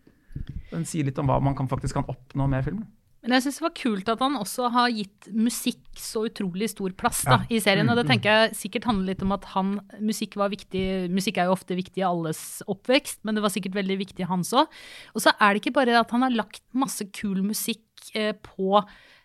Den 0.71 0.85
sier 0.87 1.05
litt 1.07 1.19
om 1.21 1.29
hva 1.29 1.39
man 1.43 1.55
kan, 1.57 1.67
faktisk 1.69 1.97
kan 1.99 2.07
oppnå 2.11 2.47
med 2.49 2.65
filmen. 2.65 2.87
Men 3.21 3.35
jeg 3.35 3.43
syns 3.45 3.59
det 3.59 3.65
var 3.67 3.73
kult 3.77 4.07
at 4.09 4.21
han 4.23 4.37
også 4.39 4.69
har 4.73 4.87
gitt 4.89 5.27
musikk 5.37 5.81
så 6.01 6.23
utrolig 6.25 6.71
stor 6.71 6.89
plass 6.97 7.19
da, 7.27 7.35
Ja. 7.43 7.45
i 7.53 7.59
serien. 7.61 7.89
Og 7.93 7.99
det 7.99 8.07
tenker 8.09 8.31
jeg 8.33 8.55
sikkert 8.57 8.87
handler 8.89 9.11
litt 9.11 9.21
om 9.21 9.35
at 9.35 9.45
han, 9.53 9.75
musikk 10.01 10.39
var 10.41 10.49
viktig. 10.49 10.81
Musikk 11.13 11.37
er 11.37 11.45
jo 11.45 11.53
ofte 11.53 11.77
viktig 11.77 12.01
i 12.01 12.07
alles 12.07 12.63
oppvekst, 12.65 13.19
men 13.23 13.37
det 13.37 13.43
var 13.45 13.53
sikkert 13.53 13.77
veldig 13.77 13.99
viktig 14.01 14.25
i 14.25 14.29
hans 14.31 14.49
òg. 14.57 14.65
Og 15.13 15.21
så 15.21 15.35
er 15.37 15.53
det 15.53 15.61
ikke 15.61 15.75
bare 15.77 15.99
at 16.01 16.09
han 16.15 16.25
har 16.25 16.33
lagt 16.33 16.63
masse 16.73 17.05
kul 17.13 17.43
musikk 17.45 17.85
eh, 18.17 18.33
på 18.33 18.81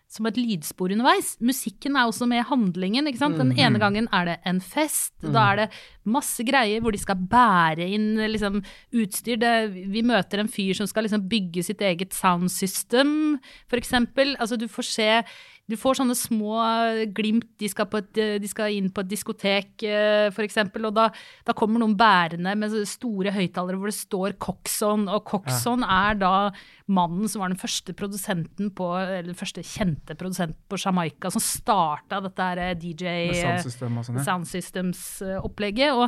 som 0.07 0.27
et 0.29 0.37
lydspor 0.39 0.93
underveis. 0.95 1.33
Musikken 1.43 1.97
er 1.99 2.07
også 2.07 2.27
med 2.29 2.39
i 2.39 2.47
handlingen. 2.47 3.09
ikke 3.09 3.19
sant? 3.19 3.39
Den 3.39 3.51
ene 3.59 3.79
gangen 3.81 4.07
er 4.15 4.29
det 4.29 4.37
en 4.47 4.61
fest. 4.63 5.13
Da 5.21 5.49
er 5.51 5.59
det 5.61 5.67
masse 6.07 6.45
greier 6.47 6.81
hvor 6.83 6.95
de 6.95 7.01
skal 7.01 7.19
bære 7.19 7.89
inn 7.97 8.13
liksom, 8.31 8.61
utstyr. 8.95 9.39
Det, 9.41 9.53
vi 9.91 10.05
møter 10.07 10.41
en 10.41 10.51
fyr 10.51 10.77
som 10.79 10.87
skal 10.87 11.07
liksom, 11.07 11.27
bygge 11.27 11.65
sitt 11.67 11.83
eget 11.83 12.15
sound 12.15 12.53
system, 12.53 13.37
f.eks. 13.67 13.93
Altså, 14.39 14.55
du 14.55 14.67
får 14.71 14.89
se 14.93 15.11
du 15.67 15.75
får 15.75 15.99
sånne 15.99 16.15
små 16.15 16.61
glimt. 17.15 17.49
De 17.59 17.67
skal, 17.67 17.89
på 17.91 17.99
et, 17.99 18.19
de 18.39 18.47
skal 18.47 18.71
inn 18.71 18.87
på 18.93 19.03
et 19.03 19.09
diskotek, 19.11 19.83
f.eks., 20.31 20.59
og 20.63 20.93
da, 20.95 21.09
da 21.47 21.55
kommer 21.57 21.83
noen 21.83 21.97
bærende 21.99 22.53
med 22.55 22.75
store 22.87 23.33
høyttalere 23.35 23.79
hvor 23.79 23.91
det 23.91 23.97
står 23.97 24.37
Coxon, 24.39 25.07
og 25.11 25.25
Coxon 25.27 25.83
er 25.83 26.19
da 26.21 26.33
mannen 26.87 27.27
som 27.27 27.43
var 27.43 27.51
den 27.51 27.59
første 27.59 27.91
produsenten 27.97 28.71
på, 28.75 28.87
eller 28.95 29.33
den 29.33 29.39
første 29.39 29.63
kjente 29.67 30.15
produsenten 30.15 30.59
på 30.71 30.79
Jamaica, 30.79 31.31
som 31.33 31.43
starta 31.43 32.21
dette 32.23 32.47
her 32.47 32.63
DJ 32.79 33.17
Sound, 33.35 33.73
sånn, 34.07 34.21
ja. 34.21 34.27
sound 34.29 34.47
Systems-opplegget. 34.47 35.91
Og 35.99 36.07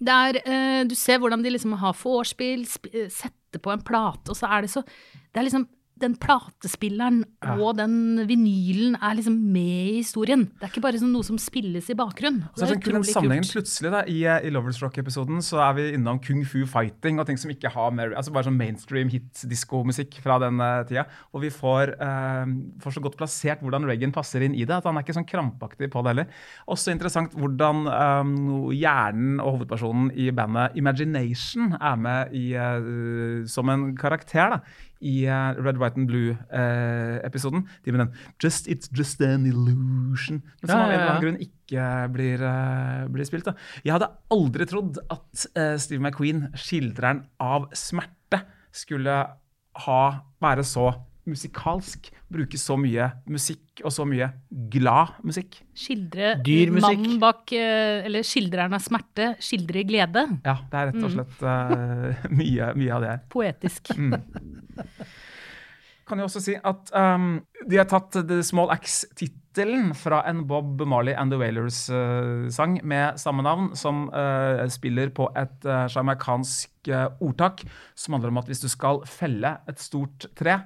er, 0.00 0.40
eh, 0.44 0.84
du 0.88 0.94
ser 0.96 1.20
hvordan 1.20 1.44
de 1.44 1.52
liksom 1.52 1.76
har 1.80 1.96
vorspiel, 1.96 2.64
eh, 2.92 3.08
setter 3.12 3.60
på 3.60 3.72
en 3.72 3.84
plate, 3.84 4.30
og 4.30 4.36
så 4.36 4.48
er 4.48 4.62
det 4.62 4.70
så 4.70 4.82
Det 5.32 5.42
er 5.42 5.50
liksom 5.50 5.68
den 6.02 6.16
platespilleren 6.20 7.22
og 7.56 7.78
den 7.78 8.26
vinylen 8.28 8.96
er 9.00 9.16
liksom 9.16 9.36
med 9.52 9.92
i 9.94 9.96
historien. 10.00 10.46
Det 10.58 10.66
er 10.66 10.72
ikke 10.72 10.84
bare 10.84 11.00
sånn 11.00 11.14
noe 11.14 11.24
som 11.26 11.38
spilles 11.40 11.88
i 11.92 11.96
bakgrunnen. 11.96 12.44
Så 12.52 12.64
er 12.64 12.66
det 12.66 12.74
sånn 12.74 12.82
kul 12.84 12.96
den 12.98 13.06
sammenhengen 13.08 13.48
plutselig 13.48 13.92
da, 13.94 14.02
i, 14.10 14.18
i 14.26 14.52
Lovers 14.52 14.80
Rock-episoden 14.84 15.40
så 15.44 15.62
er 15.64 15.76
vi 15.78 15.86
innom 15.96 16.20
kung 16.22 16.42
fu 16.48 16.64
fighting 16.68 17.20
og 17.22 17.28
ting 17.28 17.40
som 17.40 17.52
ikke 17.52 17.72
har 17.72 17.94
mer, 17.96 18.12
altså 18.18 18.34
bare 18.34 18.48
sånn 18.48 18.58
mainstream 18.58 19.10
hit-diskomusikk 19.12 20.18
fra 20.24 20.38
den 20.42 20.60
uh, 20.60 20.82
tida. 20.88 21.06
Og 21.32 21.46
vi 21.46 21.52
får, 21.54 21.94
uh, 22.00 22.44
får 22.82 22.96
så 22.96 23.04
godt 23.04 23.18
plassert 23.20 23.64
hvordan 23.64 23.88
Reagan 23.88 24.14
passer 24.14 24.44
inn 24.44 24.56
i 24.56 24.66
det, 24.66 24.76
at 24.76 24.88
han 24.88 24.98
er 24.98 25.06
ikke 25.06 25.16
sånn 25.16 25.28
krampaktig 25.28 25.90
på 25.92 26.04
det 26.04 26.12
heller. 26.12 26.42
Også 26.72 26.92
interessant 26.92 27.34
hvordan 27.36 27.86
eh, 27.90 28.32
hjernen 28.76 29.40
og 29.42 29.56
hovedpersonen 29.56 30.10
i 30.18 30.28
bandet 30.34 30.76
Imagination 30.78 31.74
er 31.76 31.96
med 32.00 32.36
i, 32.36 32.46
uh, 32.56 33.46
som 33.50 33.72
en 33.72 33.88
karakter 33.98 34.56
da, 34.56 34.60
i 35.00 35.26
uh, 35.28 35.56
Red, 35.60 35.78
White 35.80 36.00
and 36.00 36.08
Blue-episoden. 36.08 37.66
de 37.84 37.92
med 37.92 38.00
den 38.00 38.14
'Just 38.42 38.68
It's 38.68 38.88
Just 38.92 39.20
An 39.20 39.46
Illusion', 39.46 40.42
men 40.62 40.68
som 40.68 40.78
Ja, 40.78 40.84
av 40.84 40.90
en 40.90 41.00
eller 41.00 41.10
annen 41.10 41.22
grunn 41.22 41.40
ikke 41.40 42.12
blir, 42.12 42.42
uh, 42.42 43.08
blir 43.08 43.24
spilt. 43.24 43.44
Da. 43.44 43.54
Jeg 43.84 43.92
hadde 43.92 44.10
aldri 44.30 44.66
trodd 44.66 44.98
at 45.10 45.46
eh, 45.56 45.76
Steve 45.78 46.00
McQueen, 46.00 46.48
skildreren 46.54 47.26
av 47.40 47.68
smerte, 47.74 48.42
skulle 48.72 49.26
ha, 49.86 50.02
være 50.40 50.64
så 50.64 50.90
musikalsk. 51.30 52.10
Bruke 52.32 52.58
så 52.58 52.76
mye 52.80 53.10
musikk, 53.30 53.82
og 53.84 53.92
så 53.94 54.06
mye 54.08 54.30
glad 54.72 55.18
musikk. 55.26 55.60
Skildre 55.76 56.34
Dyr 56.46 56.72
musikk. 56.74 56.86
mannen 56.86 57.20
bak 57.22 57.52
eh, 57.54 58.06
Eller 58.06 58.26
skildreren 58.26 58.74
av 58.76 58.82
smerte, 58.82 59.34
skildre 59.42 59.84
glede. 59.86 60.26
Ja, 60.46 60.58
det 60.70 60.80
er 60.80 60.90
rett 60.90 61.06
og 61.06 61.14
slett 61.14 61.46
uh, 61.46 62.26
mye, 62.40 62.72
mye 62.78 62.96
av 62.96 63.04
det 63.04 63.14
her. 63.14 63.24
Poetisk. 63.32 63.94
kan 66.06 66.20
jeg 66.20 66.28
også 66.28 66.42
si 66.44 66.54
at 66.54 66.92
um, 66.94 67.40
de 67.66 67.80
har 67.80 67.88
tatt 67.90 68.14
The 68.28 68.38
Small 68.46 68.70
Axe-tittelen 68.70 69.90
fra 69.98 70.20
en 70.30 70.44
Bob 70.46 70.84
Marley 70.86 71.16
and 71.18 71.34
The 71.34 71.40
Wailers-sang 71.40 72.78
med 72.86 73.18
samme 73.18 73.42
navn, 73.46 73.72
som 73.78 74.06
uh, 74.14 74.62
spiller 74.70 75.10
på 75.14 75.26
et 75.34 75.66
uh, 75.66 75.88
jamaicansk 75.90 76.92
uh, 76.92 77.08
ordtak 77.18 77.64
som 77.98 78.14
handler 78.14 78.34
om 78.34 78.42
at 78.42 78.50
hvis 78.50 78.62
du 78.62 78.68
skal 78.70 79.02
felle 79.10 79.56
et 79.66 79.82
stort 79.82 80.28
tre, 80.38 80.60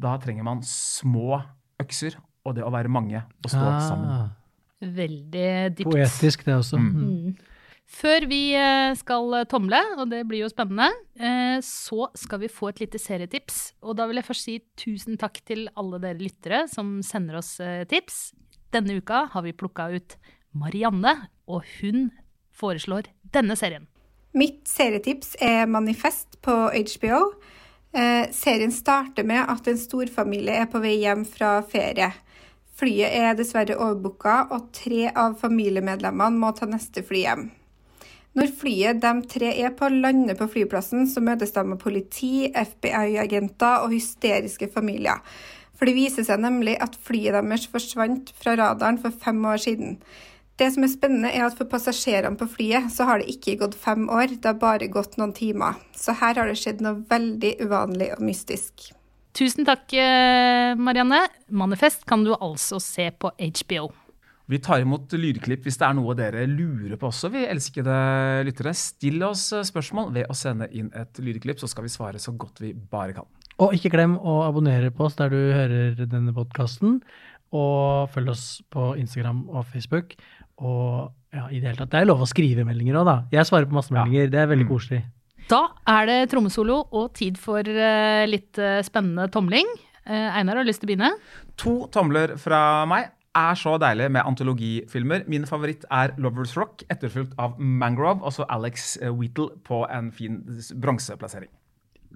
da 0.00 0.16
trenger 0.22 0.46
man 0.46 0.62
små 0.66 1.40
økser 1.82 2.16
og 2.46 2.56
det 2.56 2.64
å 2.66 2.72
være 2.74 2.90
mange 2.92 3.22
og 3.22 3.50
stå 3.50 3.64
sammen. 3.86 4.08
Ah, 4.10 4.30
Veldig 4.82 5.50
dypt. 5.78 5.86
poetisk, 5.86 6.44
det 6.46 6.56
også. 6.58 6.80
Mm. 6.82 7.34
Før 7.92 8.24
vi 8.30 8.40
eh, 8.56 8.94
skal 8.96 9.34
eh, 9.36 9.46
tomle, 9.50 9.78
og 10.00 10.06
det 10.10 10.22
blir 10.28 10.42
jo 10.42 10.50
spennende, 10.50 10.88
eh, 11.20 11.58
så 11.62 12.08
skal 12.18 12.40
vi 12.42 12.50
få 12.50 12.70
et 12.72 12.80
lite 12.82 12.98
serietips. 12.98 13.60
Og 13.84 13.98
da 13.98 14.08
vil 14.08 14.18
jeg 14.18 14.26
først 14.26 14.48
si 14.48 14.56
tusen 14.80 15.20
takk 15.20 15.42
til 15.46 15.66
alle 15.78 16.00
dere 16.02 16.22
lyttere 16.22 16.64
som 16.72 16.96
sender 17.04 17.38
oss 17.42 17.58
tips. 17.90 18.32
Denne 18.72 18.96
uka 18.96 19.26
har 19.34 19.44
vi 19.44 19.54
plukka 19.54 19.90
ut 19.92 20.16
Marianne, 20.56 21.14
og 21.46 21.68
hun 21.78 22.08
foreslår 22.56 23.10
denne 23.34 23.56
serien. 23.60 23.86
Mitt 24.32 24.64
serietips 24.68 25.36
er 25.44 25.66
Manifest 25.68 26.40
på 26.44 26.54
HBO. 26.72 27.20
Eh, 27.92 28.30
serien 28.32 28.72
starter 28.72 29.24
med 29.24 29.44
at 29.48 29.66
en 29.68 29.78
storfamilie 29.78 30.62
er 30.62 30.68
på 30.72 30.80
vei 30.80 30.94
hjem 31.02 31.26
fra 31.28 31.58
ferie. 31.68 32.08
Flyet 32.80 33.12
er 33.12 33.34
dessverre 33.36 33.76
overbooka, 33.76 34.46
og 34.50 34.70
tre 34.72 35.10
av 35.12 35.36
familiemedlemmene 35.40 36.40
må 36.40 36.54
ta 36.56 36.66
neste 36.66 37.04
fly 37.04 37.26
hjem. 37.26 37.50
Når 38.32 38.48
flyet 38.56 39.02
de 39.02 39.12
tre 39.28 39.50
er 39.60 39.74
på, 39.76 39.90
lander 39.92 40.38
på 40.38 40.48
flyplassen, 40.54 41.04
så 41.04 41.20
møtes 41.20 41.52
de 41.52 41.66
med 41.68 41.82
politi, 41.82 42.48
FBI-agenter 42.48 43.84
og 43.84 43.92
hysteriske 43.92 44.70
familier. 44.72 45.20
For 45.76 45.84
det 45.84 45.98
viser 45.98 46.24
seg 46.24 46.40
nemlig 46.40 46.78
at 46.80 46.96
flyet 46.96 47.36
deres 47.36 47.68
forsvant 47.68 48.32
fra 48.40 48.56
radaren 48.56 49.02
for 49.02 49.12
fem 49.12 49.44
år 49.44 49.60
siden. 49.60 49.98
Det 50.60 50.68
som 50.74 50.84
er 50.84 50.90
spennende, 50.92 51.30
er 51.32 51.46
at 51.46 51.56
for 51.56 51.68
passasjerene 51.70 52.36
på 52.38 52.48
flyet 52.56 52.90
så 52.92 53.06
har 53.08 53.22
det 53.22 53.32
ikke 53.32 53.56
gått 53.62 53.76
fem 53.78 54.04
år, 54.12 54.34
det 54.36 54.50
har 54.50 54.58
bare 54.60 54.90
gått 54.92 55.16
noen 55.20 55.32
timer. 55.36 55.78
Så 55.96 56.14
her 56.20 56.36
har 56.38 56.50
det 56.50 56.58
skjedd 56.60 56.82
noe 56.84 57.00
veldig 57.08 57.56
uvanlig 57.64 58.12
og 58.16 58.20
mystisk. 58.26 58.92
Tusen 59.32 59.64
takk, 59.64 59.86
eh, 59.96 60.76
Marianne. 60.76 61.24
Manifest 61.48 62.04
kan 62.04 62.24
du 62.24 62.34
altså 62.36 62.78
se 62.84 63.08
på 63.16 63.32
HBO. 63.32 63.88
Vi 64.52 64.58
tar 64.60 64.82
imot 64.82 65.14
lydklipp 65.16 65.64
hvis 65.64 65.78
det 65.80 65.86
er 65.86 65.94
noe 65.96 66.14
dere 66.18 66.44
lurer 66.50 66.98
på 67.00 67.08
også, 67.08 67.30
vi 67.32 67.46
elskede 67.48 67.94
lyttere. 68.44 68.74
Still 68.76 69.24
oss 69.24 69.46
eh, 69.56 69.64
spørsmål 69.64 70.12
ved 70.12 70.28
å 70.28 70.36
sende 70.36 70.68
inn 70.76 70.90
et 70.92 71.16
lydklipp, 71.22 71.62
så 71.62 71.70
skal 71.70 71.86
vi 71.86 71.94
svare 71.94 72.20
så 72.20 72.34
godt 72.36 72.60
vi 72.60 72.74
bare 72.74 73.16
kan. 73.16 73.28
Og 73.62 73.72
ikke 73.76 73.92
glem 73.94 74.18
å 74.18 74.42
abonnere 74.44 74.92
på 74.92 75.06
oss 75.06 75.16
der 75.16 75.32
du 75.32 75.38
hører 75.38 75.96
denne 76.04 76.34
podkasten. 76.36 77.00
Og 77.52 78.08
følg 78.12 78.32
oss 78.32 78.46
på 78.72 78.94
Instagram 79.00 79.44
og 79.52 79.66
Facebook. 79.68 80.14
Og 80.60 81.12
ja, 81.32 81.46
i 81.48 81.60
det 81.62 81.70
hele 81.70 81.78
tatt. 81.80 81.92
Det 81.94 82.02
er 82.02 82.08
lov 82.08 82.22
å 82.24 82.28
skrive 82.28 82.66
meldinger 82.68 83.00
òg, 83.00 83.08
da. 83.08 83.16
Jeg 83.32 83.48
svarer 83.48 83.68
på 83.70 83.76
masse 83.78 83.94
meldinger. 83.94 84.28
Det 84.32 84.42
er 84.42 84.50
veldig 84.50 84.68
koselig. 84.68 85.00
Da 85.50 85.62
er 85.90 86.06
det 86.08 86.18
trommesolo 86.32 86.76
og 86.94 87.10
tid 87.18 87.40
for 87.40 87.66
eh, 87.66 88.26
litt 88.28 88.60
eh, 88.60 88.82
spennende 88.86 89.26
tomling. 89.32 89.68
Eh, 90.04 90.28
Einar 90.38 90.60
har 90.60 90.66
du 90.66 90.70
lyst 90.70 90.82
til 90.84 90.90
å 90.90 90.92
begynne. 90.92 91.10
To 91.62 91.74
tomler 91.92 92.36
fra 92.40 92.84
meg 92.88 93.10
er 93.38 93.56
så 93.56 93.78
deilig 93.80 94.10
med 94.12 94.28
antologifilmer. 94.28 95.24
Min 95.32 95.48
favoritt 95.48 95.86
er 95.90 96.12
Lovers 96.20 96.52
Rock, 96.58 96.84
etterfulgt 96.92 97.32
av 97.40 97.56
Mangrove, 97.58 98.20
og 98.20 98.36
så 98.36 98.46
Alex 98.52 98.94
Wheatle 99.00 99.56
på 99.64 99.82
en 99.88 100.12
fin 100.12 100.42
bronseplassering. 100.84 101.50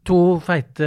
To 0.07 0.39
feite, 0.45 0.87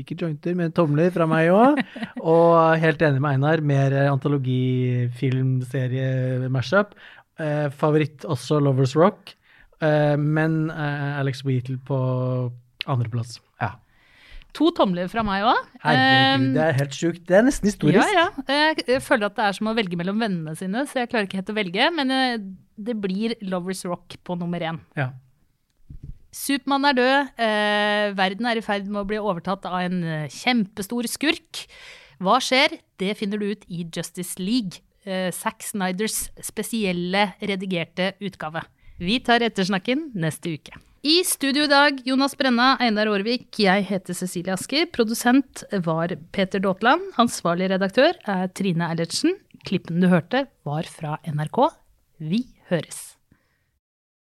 ikke 0.00 0.16
jointer, 0.18 0.54
men 0.58 0.72
tomler 0.74 1.10
fra 1.14 1.26
meg 1.30 1.52
òg. 1.54 1.78
Og 2.34 2.74
helt 2.82 2.98
enig 3.06 3.20
med 3.22 3.30
Einar. 3.36 3.58
Mer 3.62 3.94
antologifilmserie-mashup. 4.10 6.90
Eh, 7.38 7.70
favoritt 7.74 8.24
også 8.26 8.58
Lovers 8.62 8.96
Rock. 8.98 9.34
Eh, 9.82 10.16
men 10.18 10.70
eh, 10.70 11.20
Alex 11.20 11.42
Wheatle 11.46 11.78
på 11.86 11.98
andreplass. 12.90 13.38
Ja. 13.62 13.74
To 14.54 14.68
tomler 14.76 15.08
fra 15.10 15.24
meg 15.26 15.46
òg. 15.50 15.70
Herregud, 15.82 16.52
det 16.54 16.62
er 16.62 16.76
helt 16.78 16.94
sjukt. 16.94 17.24
Det 17.26 17.40
er 17.40 17.46
nesten 17.48 17.70
historisk. 17.70 18.12
Ja, 18.14 18.28
ja. 18.46 18.74
Jeg 18.86 19.02
føler 19.02 19.30
at 19.30 19.38
det 19.38 19.48
er 19.48 19.56
som 19.56 19.70
å 19.70 19.74
velge 19.74 19.98
mellom 19.98 20.20
vennene 20.22 20.54
sine, 20.58 20.84
så 20.86 21.02
jeg 21.02 21.10
klarer 21.10 21.26
ikke 21.26 21.40
helt 21.40 21.50
å 21.50 21.58
velge. 21.58 21.88
Men 21.96 22.14
eh, 22.14 22.36
det 22.78 22.94
blir 23.02 23.34
Lovers 23.50 23.82
Rock 23.88 24.18
på 24.22 24.38
nummer 24.38 24.62
én. 24.62 24.78
Ja. 24.98 25.10
Supermann 26.34 26.88
er 26.88 26.96
død. 26.98 27.34
Eh, 27.38 28.06
verden 28.18 28.48
er 28.50 28.58
i 28.58 28.64
ferd 28.64 28.88
med 28.90 29.04
å 29.04 29.08
bli 29.08 29.20
overtatt 29.22 29.66
av 29.70 29.78
en 29.84 30.00
eh, 30.02 30.32
kjempestor 30.32 31.06
skurk. 31.10 31.64
Hva 32.22 32.40
skjer? 32.42 32.80
Det 32.98 33.14
finner 33.18 33.38
du 33.38 33.52
ut 33.52 33.62
i 33.70 33.84
Justice 33.86 34.40
League. 34.42 34.82
Eh, 35.06 35.30
Zack 35.34 35.62
Snyders 35.62 36.28
spesielle 36.42 37.28
redigerte 37.38 38.14
utgave. 38.24 38.64
Vi 38.98 39.20
tar 39.22 39.44
ettersnakken 39.46 40.10
neste 40.18 40.56
uke. 40.58 40.74
I 41.04 41.18
studio 41.28 41.66
i 41.66 41.68
dag, 41.68 41.98
Jonas 42.08 42.32
Brenna, 42.38 42.78
Einar 42.80 43.10
Aarvik, 43.12 43.50
jeg 43.60 43.84
heter 43.90 44.16
Cecilie 44.16 44.54
Asker. 44.54 44.86
Produsent 44.94 45.60
var 45.84 46.14
Peter 46.32 46.62
Daatland. 46.64 47.10
Ansvarlig 47.20 47.68
redaktør 47.74 48.16
er 48.24 48.48
Trine 48.56 48.88
Eilertsen. 48.88 49.36
Klippen 49.68 50.00
du 50.00 50.08
hørte, 50.08 50.46
var 50.64 50.88
fra 50.88 51.18
NRK. 51.28 51.60
Vi 52.24 52.46
høres. 52.70 53.18